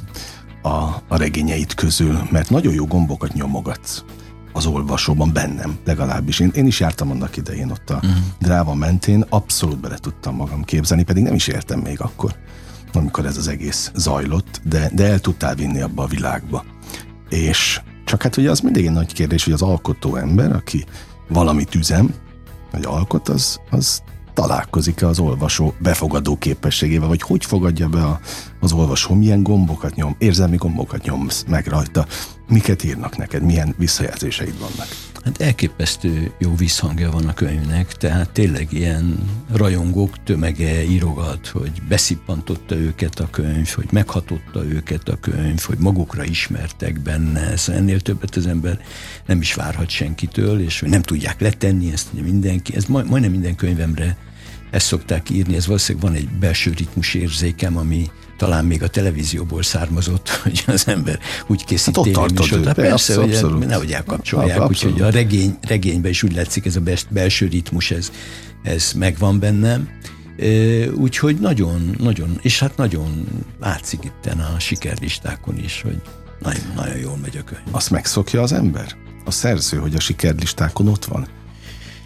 a, 0.62 0.70
a 1.08 1.18
regényeit 1.18 1.74
közül, 1.74 2.28
mert 2.32 2.50
nagyon 2.50 2.74
jó 2.74 2.86
gombokat 2.86 3.34
nyomogatsz 3.34 4.04
az 4.54 4.66
olvasóban 4.66 5.34
bennem, 5.34 5.78
legalábbis. 5.86 6.40
Én, 6.40 6.52
én 6.56 6.66
is 6.66 6.80
jártam 6.80 7.12
annak 7.12 7.38
idején 7.38 7.72
ott 7.72 7.90
a 7.90 7.96
uh-huh. 7.96 8.12
dráva 8.40 8.74
mentén, 8.74 9.26
abszolút 9.30 9.80
bele 9.80 9.98
tudtam 9.98 10.36
magam 10.36 10.64
képzelni, 10.64 11.04
pedig 11.04 11.24
nem 11.24 11.34
is 11.34 11.48
értem 11.48 11.80
még 11.80 12.02
akkor, 12.02 12.36
amikor 12.94 13.26
ez 13.26 13.38
az 13.38 13.48
egész 13.48 13.92
zajlott, 13.96 14.62
de, 14.64 14.92
de 14.94 15.08
el 15.08 15.20
tudtál 15.20 15.56
vinni 15.56 15.82
abba 15.82 16.04
a 16.04 16.08
világba. 16.08 16.66
És 17.30 17.82
csak 18.06 18.22
hát 18.22 18.38
ugye 18.38 18.50
az 18.50 18.60
mindig 18.60 18.86
egy 18.86 18.92
nagy 18.92 19.14
kérdés, 19.14 19.44
hogy 19.44 19.54
az 19.54 19.62
alkotó 19.62 20.16
ember, 20.16 20.52
aki 20.52 20.86
valamit 21.28 21.76
üzem, 21.76 22.14
vagy 22.72 22.86
alkot, 22.86 23.30
az, 23.30 23.60
az 23.70 24.02
találkozik-e 24.34 25.08
az 25.08 25.20
olvasó 25.20 25.74
befogadó 25.80 26.38
képességével, 26.38 27.08
vagy 27.08 27.22
hogy 27.22 27.46
fogadja 27.46 27.88
be 27.88 28.04
a, 28.04 28.20
az 28.60 28.72
olvasó, 28.72 29.14
milyen 29.14 29.44
gombokat 29.44 29.96
nyom, 29.96 30.16
érzelmi 30.18 30.56
gombokat 30.56 31.04
nyomsz 31.04 31.44
meg 31.48 31.68
rajta, 31.68 32.06
miket 32.48 32.84
írnak 32.84 33.18
neked, 33.18 33.44
milyen 33.44 33.76
visszajelzéseid 33.78 34.60
vannak. 34.60 34.88
Hát 35.24 35.42
elképesztő 35.42 36.32
jó 36.38 36.56
visszhangja 36.56 37.12
van 37.12 37.28
a 37.28 37.34
könyvnek, 37.34 37.94
tehát 37.94 38.30
tényleg 38.30 38.72
ilyen 38.72 39.30
rajongók 39.54 40.24
tömege 40.24 40.84
írogat, 40.84 41.48
hogy 41.48 41.72
beszippantotta 41.88 42.76
őket 42.76 43.20
a 43.20 43.30
könyv, 43.30 43.68
hogy 43.68 43.88
meghatotta 43.92 44.66
őket 44.66 45.10
a 45.10 45.20
könyv, 45.20 45.60
hogy 45.60 45.78
magukra 45.78 46.24
ismertek 46.24 47.00
benne, 47.00 47.56
szóval 47.56 47.82
ennél 47.82 48.00
többet 48.00 48.36
az 48.36 48.48
ember 48.48 48.82
nem 49.26 49.42
is 49.42 49.54
várhat 49.54 49.90
senkitől, 49.90 50.60
és 50.60 50.80
hogy 50.80 50.90
nem 50.90 51.02
tudják 51.02 51.40
letenni 51.40 51.92
ezt 51.92 52.10
ugye 52.14 52.22
mindenki, 52.22 52.76
ez 52.76 52.86
majdnem 52.86 53.32
minden 53.32 53.56
könyvemre 53.56 54.18
ezt 54.74 54.86
szokták 54.86 55.30
írni, 55.30 55.56
ez 55.56 55.66
valószínűleg 55.66 56.08
van 56.08 56.18
egy 56.18 56.30
belső 56.30 56.74
ritmus 56.78 57.14
érzékem, 57.14 57.78
ami 57.78 58.10
talán 58.38 58.66
még 58.66 58.84
a 58.84 58.88
televízióból 58.88 59.64
származott, 59.64 60.30
hogy 60.44 60.64
az 60.68 60.88
ember 60.88 61.20
úgy 61.48 61.66
készít 61.66 61.96
hát 61.96 62.04
tévéműsort. 62.06 62.66
Hát 62.66 62.76
persze, 62.76 63.16
hogy 63.16 63.34
abszolút. 63.34 63.66
nehogy 63.66 63.92
elkapcsolják, 63.92 64.60
abszolút. 64.60 64.96
úgyhogy 64.96 65.02
a 65.02 65.10
regény, 65.10 65.58
regényben 65.62 66.12
is 66.12 66.24
úgy 66.24 66.34
látszik 66.34 66.66
ez 66.66 66.76
a 66.76 66.82
belső 67.10 67.48
ritmus, 67.48 67.92
ez, 67.92 68.12
ez 68.64 68.92
megvan 68.96 69.40
bennem. 69.40 69.90
Úgyhogy 70.96 71.40
nagyon, 71.40 71.96
nagyon, 72.00 72.40
és 72.42 72.60
hát 72.60 72.78
nagyon 72.78 73.28
látszik 73.60 74.04
itten 74.04 74.40
a 74.40 74.60
sikerlistákon 74.60 75.58
is, 75.58 75.82
hogy 75.82 76.02
nagyon, 76.40 76.64
nagyon 76.76 76.98
jól 76.98 77.18
megy 77.22 77.38
a 77.38 77.44
könyv. 77.44 77.62
Azt 77.72 77.90
megszokja 77.90 78.42
az 78.42 78.52
ember? 78.52 78.96
A 79.26 79.32
szerző, 79.32 79.78
hogy 79.78 79.96
a 79.96 80.00
sikerlistákon 80.00 80.88
ott 80.88 81.06
van? 81.06 81.28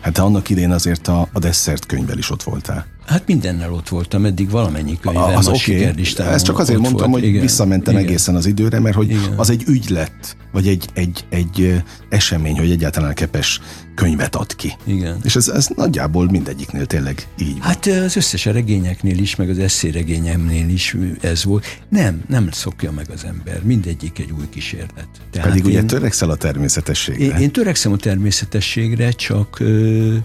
Hát 0.08 0.17
annak 0.17 0.50
idén 0.50 0.72
azért 0.72 1.08
a, 1.08 1.28
a 1.34 1.39
desszert 1.39 1.86
könyvvel 1.86 2.17
is 2.17 2.30
ott 2.30 2.43
voltál. 2.43 2.86
Hát 3.08 3.24
mindennel 3.28 3.74
ott 3.74 3.89
voltam, 3.89 4.26
eddig 4.26 4.50
valamennyi 4.50 5.00
könyvem 5.00 5.36
az 5.36 5.46
a 5.46 5.50
okay. 5.50 5.60
sikerlistán. 5.60 6.34
Ezt 6.34 6.46
csak 6.46 6.60
azért 6.60 6.80
mondtam, 6.80 7.10
volt. 7.10 7.22
hogy 7.22 7.30
igen, 7.30 7.41
visszamentem 7.41 7.93
igen. 7.93 8.06
egészen 8.06 8.36
az 8.36 8.46
időre, 8.46 8.80
mert 8.80 8.96
hogy 8.96 9.10
igen. 9.10 9.34
az 9.36 9.50
egy 9.50 9.63
ügylet, 9.67 10.38
vagy 10.52 10.67
egy, 10.67 10.89
egy, 10.93 11.26
egy 11.30 11.84
esemény, 12.10 12.58
hogy 12.58 12.72
egyáltalán 12.72 13.13
kepes 13.13 13.62
könyvet 13.96 14.36
ad 14.36 14.56
ki. 14.56 14.74
Igen. 14.84 15.20
És 15.24 15.36
ez, 15.36 15.48
ez 15.48 15.67
nagyjából 15.76 16.30
mindegyiknél 16.30 16.86
tényleg 16.86 17.28
így 17.39 17.52
van. 17.52 17.62
Hát 17.62 17.86
az 17.86 18.15
összes 18.15 18.46
regényeknél 18.46 19.17
is, 19.17 19.36
meg 19.36 19.50
az 19.50 19.60
eszéregényemnél 19.60 20.70
is 20.70 20.96
ez 21.22 21.43
volt. 21.43 21.65
Nem, 21.89 22.24
nem 22.28 22.52
szokja 22.52 22.91
meg 22.91 23.10
az 23.13 23.24
ember. 23.24 23.62
Mindegyik 23.63 24.20
egy 24.20 24.32
új 24.32 24.50
kísérlet. 24.50 25.08
Tehát 25.32 25.48
Pedig 25.48 25.63
én, 25.63 25.70
ugye 25.70 25.84
törekszel 25.84 26.30
a 26.30 26.36
természetességre. 26.36 27.24
Én, 27.24 27.41
én 27.41 27.52
törekszem 27.52 27.91
a 27.91 27.98
természetességre, 27.98 29.12
csak 29.12 29.60
ö, 29.60 30.15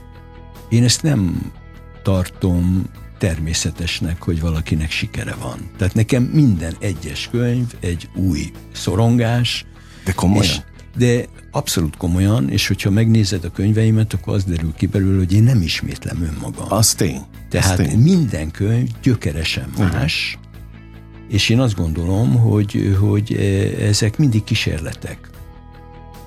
én 0.68 0.84
ezt 0.84 1.02
nem 1.02 1.52
tartom 2.02 2.86
természetesnek, 3.18 4.22
hogy 4.22 4.40
valakinek 4.40 4.90
sikere 4.90 5.34
van. 5.34 5.70
Tehát 5.76 5.94
nekem 5.94 6.22
minden 6.22 6.74
egyes 6.80 7.28
könyv 7.30 7.74
egy 7.80 8.08
új 8.14 8.52
szorongás. 8.72 9.64
De 10.04 10.12
komolyan? 10.12 10.44
És, 10.44 10.60
de 10.96 11.24
abszolút 11.50 11.96
komolyan, 11.96 12.50
és 12.50 12.66
hogyha 12.66 12.90
megnézed 12.90 13.44
a 13.44 13.50
könyveimet, 13.50 14.12
akkor 14.12 14.34
az 14.34 14.44
derül 14.44 14.72
ki 14.76 14.86
belőle, 14.86 15.18
hogy 15.18 15.32
én 15.32 15.42
nem 15.42 15.62
ismétlem 15.62 16.22
önmagam. 16.22 16.66
Az 16.68 16.94
tény. 16.94 17.20
Tehát 17.48 17.78
az 17.78 17.86
tény. 17.86 17.98
minden 17.98 18.50
könyv 18.50 18.88
gyökeresen 19.02 19.72
más, 19.78 20.38
uh-huh. 20.38 21.34
és 21.34 21.48
én 21.48 21.60
azt 21.60 21.74
gondolom, 21.74 22.36
hogy, 22.36 22.96
hogy 23.00 23.32
e, 23.32 23.42
ezek 23.84 24.18
mindig 24.18 24.44
kísérletek 24.44 25.31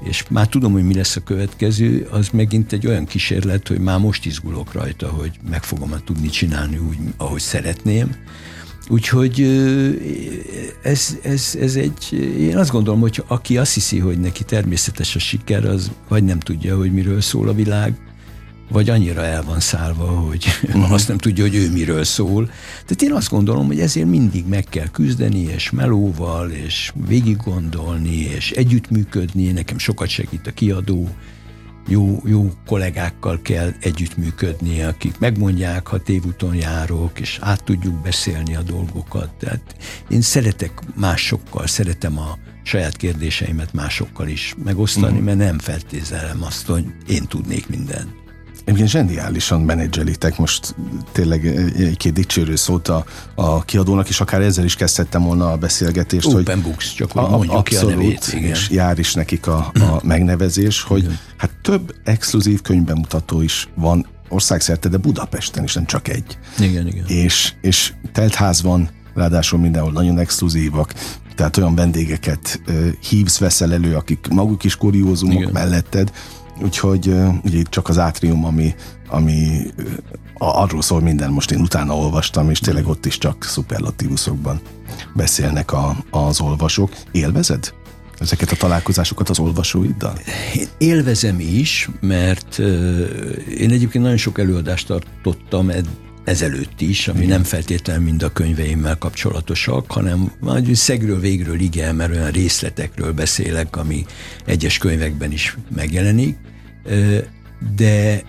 és 0.03 0.23
már 0.29 0.47
tudom, 0.47 0.71
hogy 0.71 0.83
mi 0.83 0.93
lesz 0.93 1.15
a 1.15 1.23
következő, 1.23 2.07
az 2.11 2.29
megint 2.29 2.71
egy 2.71 2.87
olyan 2.87 3.05
kísérlet, 3.05 3.67
hogy 3.67 3.79
már 3.79 3.99
most 3.99 4.25
izgulok 4.25 4.73
rajta, 4.73 5.07
hogy 5.07 5.39
meg 5.49 5.63
fogom 5.63 5.95
tudni 6.05 6.27
csinálni 6.27 6.77
úgy, 6.77 6.97
ahogy 7.17 7.41
szeretném. 7.41 8.15
Úgyhogy 8.89 9.41
ez, 10.81 11.17
ez, 11.23 11.57
ez 11.61 11.75
egy, 11.75 12.13
én 12.39 12.57
azt 12.57 12.71
gondolom, 12.71 12.99
hogy 12.99 13.23
aki 13.27 13.57
azt 13.57 13.73
hiszi, 13.73 13.99
hogy 13.99 14.19
neki 14.19 14.43
természetes 14.43 15.15
a 15.15 15.19
siker, 15.19 15.65
az 15.65 15.91
vagy 16.07 16.23
nem 16.23 16.39
tudja, 16.39 16.77
hogy 16.77 16.91
miről 16.93 17.21
szól 17.21 17.47
a 17.47 17.53
világ, 17.53 17.93
vagy 18.69 18.89
annyira 18.89 19.23
el 19.23 19.43
van 19.43 19.59
szállva, 19.59 20.05
hogy 20.05 20.45
uh-huh. 20.63 20.91
azt 20.97 21.07
nem 21.07 21.17
tudja, 21.17 21.43
hogy 21.43 21.55
ő 21.55 21.71
miről 21.71 22.03
szól. 22.03 22.45
Tehát 22.71 23.01
én 23.01 23.11
azt 23.11 23.29
gondolom, 23.29 23.67
hogy 23.67 23.79
ezért 23.79 24.07
mindig 24.07 24.47
meg 24.47 24.63
kell 24.63 24.87
küzdeni, 24.87 25.39
és 25.39 25.71
melóval, 25.71 26.49
és 26.49 26.91
végig 27.07 27.37
gondolni, 27.37 28.17
és 28.17 28.51
együttműködni. 28.51 29.51
Nekem 29.51 29.77
sokat 29.77 30.07
segít 30.07 30.47
a 30.47 30.51
kiadó, 30.51 31.09
jó, 31.87 32.21
jó 32.25 32.51
kollégákkal 32.65 33.39
kell 33.41 33.71
együttműködni, 33.79 34.81
akik 34.81 35.19
megmondják, 35.19 35.87
ha 35.87 35.97
tévúton 35.97 36.55
járok, 36.55 37.19
és 37.19 37.37
át 37.41 37.63
tudjuk 37.63 38.01
beszélni 38.01 38.55
a 38.55 38.61
dolgokat. 38.61 39.29
Tehát 39.39 39.75
én 40.09 40.21
szeretek 40.21 40.71
másokkal, 40.95 41.67
szeretem 41.67 42.17
a 42.19 42.37
saját 42.63 42.97
kérdéseimet 42.97 43.73
másokkal 43.73 44.27
is 44.27 44.55
megosztani, 44.63 45.05
uh-huh. 45.05 45.25
mert 45.25 45.37
nem 45.37 45.59
feltételem 45.59 46.43
azt, 46.43 46.65
hogy 46.65 46.85
én 47.07 47.25
tudnék 47.27 47.67
mindent. 47.67 48.24
Egyébként 48.65 48.89
zseniálisan 48.89 49.61
menedzselitek 49.61 50.37
most 50.37 50.75
tényleg 51.11 51.45
egy-két 51.77 52.13
dicsérő 52.13 52.55
szót 52.55 52.87
a, 52.87 53.05
a 53.35 53.63
kiadónak, 53.63 54.09
és 54.09 54.19
akár 54.19 54.41
ezzel 54.41 54.65
is 54.65 54.75
kezdhettem 54.75 55.23
volna 55.23 55.51
a 55.51 55.57
beszélgetést. 55.57 56.27
Open 56.27 56.43
hogy 56.43 56.63
Books, 56.63 56.93
csak 56.93 57.15
a, 57.15 57.29
mondjuk 57.29 57.53
abszolút, 57.53 57.93
ki 57.93 57.93
a 57.93 57.97
nevét, 57.97 58.27
igen. 58.33 58.49
és 58.49 58.69
jár 58.69 58.99
is 58.99 59.13
nekik 59.13 59.47
a, 59.47 59.71
a 59.73 59.99
megnevezés, 60.03 60.81
hogy 60.81 61.03
igen. 61.03 61.19
hát 61.37 61.51
több 61.61 61.95
exkluzív 62.03 62.61
könyvbemutató 62.61 63.41
is 63.41 63.67
van 63.75 64.05
országszerte, 64.29 64.89
de 64.89 64.97
Budapesten 64.97 65.63
is, 65.63 65.73
nem 65.73 65.85
csak 65.85 66.07
egy. 66.07 66.37
Igen, 66.59 66.87
igen. 66.87 67.05
És, 67.07 67.53
és 67.61 67.93
teltház 68.11 68.61
van, 68.61 68.89
ráadásul 69.13 69.59
mindenhol 69.59 69.91
nagyon 69.91 70.19
exkluzívak, 70.19 70.93
tehát 71.35 71.57
olyan 71.57 71.75
vendégeket 71.75 72.61
hívsz, 73.09 73.37
veszel 73.37 73.73
elő, 73.73 73.95
akik 73.95 74.27
maguk 74.27 74.63
is 74.63 74.75
kuriózumok 74.75 75.39
Igen. 75.39 75.51
melletted, 75.51 76.11
Úgyhogy 76.61 77.07
ugye 77.43 77.57
itt 77.57 77.69
csak 77.69 77.89
az 77.89 77.97
átrium, 77.97 78.45
ami 78.45 78.75
ami 79.07 79.61
arról 80.33 80.81
szól 80.81 81.01
minden, 81.01 81.31
most 81.31 81.51
én 81.51 81.59
utána 81.59 81.97
olvastam, 81.97 82.49
és 82.49 82.59
tényleg 82.59 82.87
ott 82.87 83.05
is 83.05 83.17
csak 83.17 83.43
szuperlatívuszokban 83.43 84.61
beszélnek 85.13 85.71
a, 85.71 85.95
az 86.11 86.41
olvasók. 86.41 86.95
Élvezed 87.11 87.73
ezeket 88.19 88.51
a 88.51 88.55
találkozásokat 88.55 89.29
az 89.29 89.39
olvasóiddal? 89.39 90.19
Én 90.55 90.67
élvezem 90.77 91.39
is, 91.39 91.89
mert 91.99 92.59
én 93.57 93.71
egyébként 93.71 94.03
nagyon 94.03 94.17
sok 94.17 94.39
előadást 94.39 94.87
tartottam 94.87 95.69
ezelőtt 96.25 96.81
is, 96.81 97.07
ami 97.07 97.25
nem 97.25 97.43
feltétlenül 97.43 98.03
mind 98.03 98.23
a 98.23 98.31
könyveimmel 98.31 98.97
kapcsolatosak, 98.97 99.91
hanem 99.91 100.31
majd 100.39 100.75
szegről 100.75 101.19
végről 101.19 101.59
igen, 101.59 101.95
mert 101.95 102.11
olyan 102.11 102.31
részletekről 102.31 103.13
beszélek, 103.13 103.75
ami 103.75 104.05
egyes 104.45 104.77
könyvekben 104.77 105.31
is 105.31 105.57
megjelenik, 105.75 106.37
de 107.75 108.23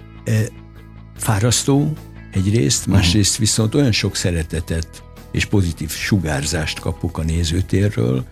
fárasztó 1.16 1.92
egyrészt, 2.32 2.86
másrészt 2.86 3.36
viszont 3.36 3.74
olyan 3.74 3.92
sok 3.92 4.16
szeretetet 4.16 5.02
és 5.32 5.44
pozitív 5.44 5.90
sugárzást 5.90 6.80
kapok 6.80 7.18
a 7.18 7.22
nézőtérről, 7.22 8.24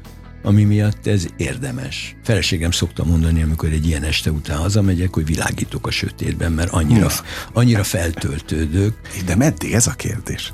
ami 0.44 0.64
miatt 0.64 1.06
ez 1.06 1.26
érdemes. 1.36 2.16
Feleségem 2.22 2.70
szokta 2.70 3.04
mondani, 3.04 3.42
amikor 3.42 3.68
egy 3.68 3.86
ilyen 3.86 4.02
este 4.02 4.30
után 4.30 4.56
hazamegyek, 4.56 5.14
hogy 5.14 5.26
világítok 5.26 5.86
a 5.86 5.90
sötétben, 5.90 6.52
mert 6.52 6.70
annyira, 6.70 7.08
annyira 7.52 7.82
feltöltődök. 7.82 8.94
De 9.26 9.36
meddig 9.36 9.72
ez 9.72 9.86
a 9.86 9.92
kérdés? 9.92 10.52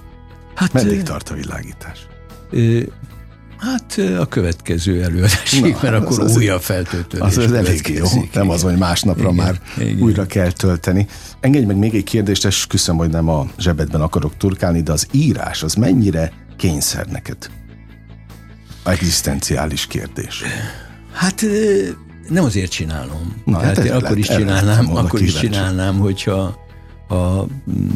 Hát, 0.55 0.73
meddig 0.73 1.03
tart 1.03 1.29
a 1.29 1.35
világítás? 1.35 2.07
Hát 3.57 3.99
a 4.19 4.27
következő 4.27 5.03
előadásig, 5.03 5.63
Na, 5.63 5.79
mert 5.83 5.95
akkor 5.95 6.21
az 6.21 6.37
újabb 6.37 6.61
feltöltődés 6.61 7.27
Az, 7.27 7.37
az 7.37 7.53
elég 7.53 7.89
jó, 7.89 8.07
nem 8.33 8.51
az, 8.51 8.63
hogy 8.63 8.77
másnapra 8.77 9.23
igen, 9.23 9.35
már 9.35 9.61
igen. 9.79 10.01
újra 10.01 10.27
kell 10.27 10.53
tölteni. 10.53 11.07
Engedj 11.41 11.65
meg 11.65 11.77
még 11.77 11.95
egy 11.95 12.05
kérdést, 12.05 12.45
és 12.45 12.67
küszöm, 12.67 12.97
hogy 12.97 13.11
nem 13.11 13.29
a 13.29 13.47
zsebedben 13.59 14.01
akarok 14.01 14.37
turkálni, 14.37 14.83
de 14.83 14.93
az 14.93 15.07
írás 15.11 15.63
az 15.63 15.75
mennyire 15.75 16.33
kényszer 16.57 17.07
neked? 17.07 17.51
Egzisztenciális 18.85 19.87
kérdés. 19.87 20.43
Hát 21.13 21.45
nem 22.29 22.45
azért 22.45 22.71
csinálom. 22.71 23.43
Na, 23.45 23.59
hát, 23.59 23.77
hát 23.77 23.85
én 23.85 23.93
akkor 23.93 24.19
is 24.19 24.27
csinálnám, 24.27 24.97
akkor 24.97 25.21
is 25.21 25.35
csinálnám, 25.35 25.99
hogyha 25.99 26.59
ha 27.09 27.47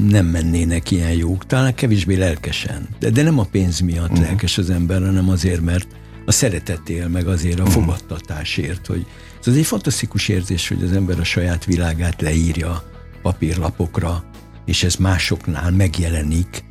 nem 0.09 0.27
mennének 0.27 0.91
ilyen 0.91 1.13
jók, 1.13 1.47
talán 1.47 1.75
kevésbé 1.75 2.15
lelkesen. 2.15 2.89
De, 2.99 3.11
de 3.11 3.23
nem 3.23 3.39
a 3.39 3.45
pénz 3.45 3.81
miatt 3.81 4.11
uh-huh. 4.11 4.27
lelkes 4.27 4.59
az 4.59 4.71
ember, 4.71 5.01
hanem 5.01 5.29
azért, 5.29 5.61
mert 5.61 5.87
a 6.27 6.33
szeretetél, 6.33 7.09
meg 7.09 7.27
azért 7.27 7.59
a 7.59 7.63
uh-huh. 7.63 7.83
fogadtatásért, 7.83 8.87
hogy 8.87 9.07
ez 9.45 9.57
egy 9.57 9.67
fantasztikus 9.67 10.29
érzés, 10.29 10.69
hogy 10.69 10.83
az 10.83 10.93
ember 10.93 11.19
a 11.19 11.25
saját 11.25 11.65
világát 11.65 12.21
leírja 12.21 12.83
papírlapokra, 13.23 14.25
és 14.65 14.83
ez 14.83 14.95
másoknál 14.95 15.71
megjelenik, 15.71 16.65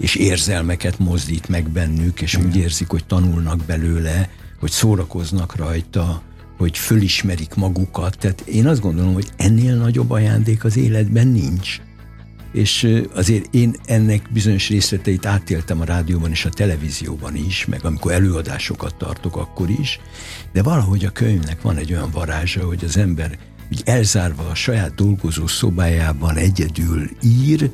és 0.00 0.14
érzelmeket 0.14 0.98
mozdít 0.98 1.48
meg 1.48 1.68
bennük, 1.68 2.20
és 2.20 2.34
Igen. 2.34 2.46
úgy 2.46 2.56
érzik, 2.56 2.88
hogy 2.88 3.04
tanulnak 3.04 3.64
belőle, 3.64 4.30
hogy 4.60 4.70
szórakoznak 4.70 5.56
rajta, 5.56 6.22
hogy 6.56 6.78
fölismerik 6.78 7.54
magukat. 7.54 8.18
Tehát 8.18 8.40
én 8.40 8.66
azt 8.66 8.80
gondolom, 8.80 9.12
hogy 9.12 9.28
ennél 9.36 9.76
nagyobb 9.76 10.10
ajándék 10.10 10.64
az 10.64 10.76
életben 10.76 11.26
nincs. 11.26 11.80
És 12.52 13.00
azért 13.14 13.54
én 13.54 13.74
ennek 13.84 14.32
bizonyos 14.32 14.68
részleteit 14.68 15.26
átéltem 15.26 15.80
a 15.80 15.84
rádióban 15.84 16.30
és 16.30 16.44
a 16.44 16.50
televízióban 16.50 17.36
is, 17.36 17.66
meg 17.66 17.84
amikor 17.84 18.12
előadásokat 18.12 18.94
tartok, 18.94 19.36
akkor 19.36 19.70
is, 19.70 20.00
de 20.52 20.62
valahogy 20.62 21.04
a 21.04 21.10
könyvnek 21.10 21.62
van 21.62 21.76
egy 21.76 21.92
olyan 21.92 22.10
varázsa, 22.10 22.64
hogy 22.64 22.84
az 22.84 22.96
ember 22.96 23.38
úgy 23.72 23.82
elzárva 23.84 24.48
a 24.48 24.54
saját 24.54 24.94
dolgozó 24.94 25.46
szobájában 25.46 26.36
egyedül 26.36 27.10
ír, 27.22 27.70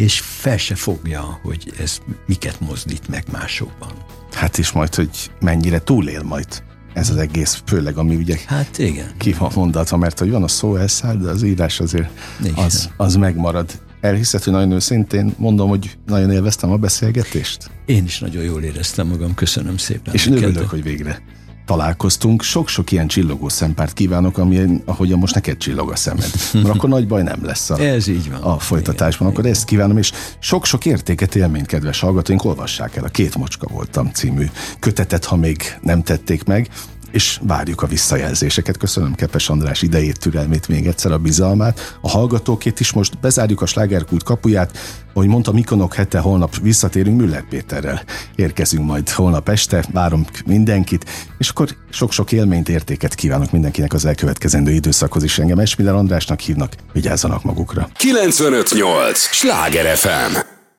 és 0.00 0.20
fel 0.20 0.56
se 0.56 0.74
fogja, 0.74 1.40
hogy 1.42 1.72
ez 1.78 1.98
miket 2.26 2.60
mozdít 2.60 3.08
meg 3.08 3.24
másokban. 3.32 3.92
Hát 4.32 4.58
is 4.58 4.72
majd, 4.72 4.94
hogy 4.94 5.30
mennyire 5.40 5.78
túlél 5.78 6.22
majd 6.22 6.62
ez 6.92 7.10
az 7.10 7.16
egész, 7.16 7.62
főleg 7.66 7.96
ami 7.96 8.14
ugye 8.14 8.38
hát 8.46 8.78
igen. 8.78 9.10
ki 9.18 9.32
van 9.32 9.50
mondatva, 9.54 9.96
mert 9.96 10.18
hogy 10.18 10.30
van 10.30 10.42
a 10.42 10.48
szó 10.48 10.76
elszáll, 10.76 11.16
de 11.16 11.30
az 11.30 11.42
írás 11.42 11.80
azért 11.80 12.10
az, 12.54 12.90
az 12.96 13.14
megmarad. 13.14 13.80
Elhiszed, 14.00 14.42
hogy 14.42 14.52
nagyon 14.52 14.72
őszintén 14.72 15.34
mondom, 15.36 15.68
hogy 15.68 15.98
nagyon 16.06 16.30
élveztem 16.30 16.70
a 16.70 16.76
beszélgetést? 16.76 17.70
Én 17.86 18.04
is 18.04 18.18
nagyon 18.18 18.42
jól 18.42 18.62
éreztem 18.62 19.06
magam, 19.06 19.34
köszönöm 19.34 19.76
szépen. 19.76 20.14
És 20.14 20.26
örülök, 20.26 20.68
hogy 20.68 20.82
végre 20.82 21.22
találkoztunk. 21.66 22.42
Sok-sok 22.42 22.92
ilyen 22.92 23.06
csillogó 23.06 23.48
szempárt 23.48 23.92
kívánok, 23.92 24.38
ami, 24.38 24.82
ahogy 24.84 25.16
most 25.16 25.34
neked 25.34 25.56
csillog 25.56 25.90
a 25.90 25.96
szemed. 25.96 26.30
Mert 26.52 26.68
akkor 26.68 26.88
nagy 26.88 27.06
baj 27.06 27.22
nem 27.22 27.44
lesz 27.44 27.70
a, 27.70 27.78
Ez 27.94 28.06
így 28.08 28.30
van. 28.30 28.40
a 28.42 28.58
folytatásban. 28.58 29.28
Igen, 29.28 29.32
akkor 29.32 29.44
igen. 29.44 29.56
ezt 29.56 29.64
kívánom, 29.64 29.98
és 29.98 30.12
sok-sok 30.38 30.84
értéket, 30.86 31.34
élményt, 31.34 31.66
kedves 31.66 32.00
hallgatóink, 32.00 32.44
olvassák 32.44 32.96
el 32.96 33.04
a 33.04 33.08
Két 33.08 33.36
Macska 33.36 33.66
voltam 33.72 34.10
című 34.12 34.46
kötetet, 34.78 35.24
ha 35.24 35.36
még 35.36 35.62
nem 35.80 36.02
tették 36.02 36.44
meg 36.44 36.68
és 37.10 37.40
várjuk 37.42 37.82
a 37.82 37.86
visszajelzéseket. 37.86 38.76
Köszönöm 38.76 39.14
Kepes 39.14 39.48
András 39.48 39.82
idejét, 39.82 40.18
türelmét 40.18 40.68
még 40.68 40.86
egyszer, 40.86 41.12
a 41.12 41.18
bizalmát. 41.18 41.98
A 42.00 42.08
hallgatókét 42.08 42.80
is 42.80 42.92
most 42.92 43.18
bezárjuk 43.20 43.62
a 43.62 43.66
slágerkult 43.66 44.22
kapuját. 44.22 44.78
Ahogy 45.12 45.28
mondta, 45.28 45.52
Mikonok 45.52 45.94
hete, 45.94 46.18
holnap 46.18 46.56
visszatérünk 46.62 47.20
Müller 47.20 47.44
Péterrel. 47.48 48.02
Érkezünk 48.34 48.86
majd 48.86 49.08
holnap 49.08 49.48
este, 49.48 49.84
várom 49.92 50.26
mindenkit, 50.46 51.04
és 51.38 51.48
akkor 51.48 51.68
sok-sok 51.90 52.32
élményt, 52.32 52.68
értéket 52.68 53.14
kívánok 53.14 53.50
mindenkinek 53.50 53.92
az 53.92 54.04
elkövetkezendő 54.04 54.70
időszakhoz 54.70 55.22
is. 55.22 55.38
Engem 55.38 55.58
Esmiller 55.58 55.94
Andrásnak 55.94 56.40
hívnak, 56.40 56.74
vigyázzanak 56.92 57.44
magukra. 57.44 57.88
958! 57.96 59.18
Sláger 59.18 59.96
FM! 59.96 60.59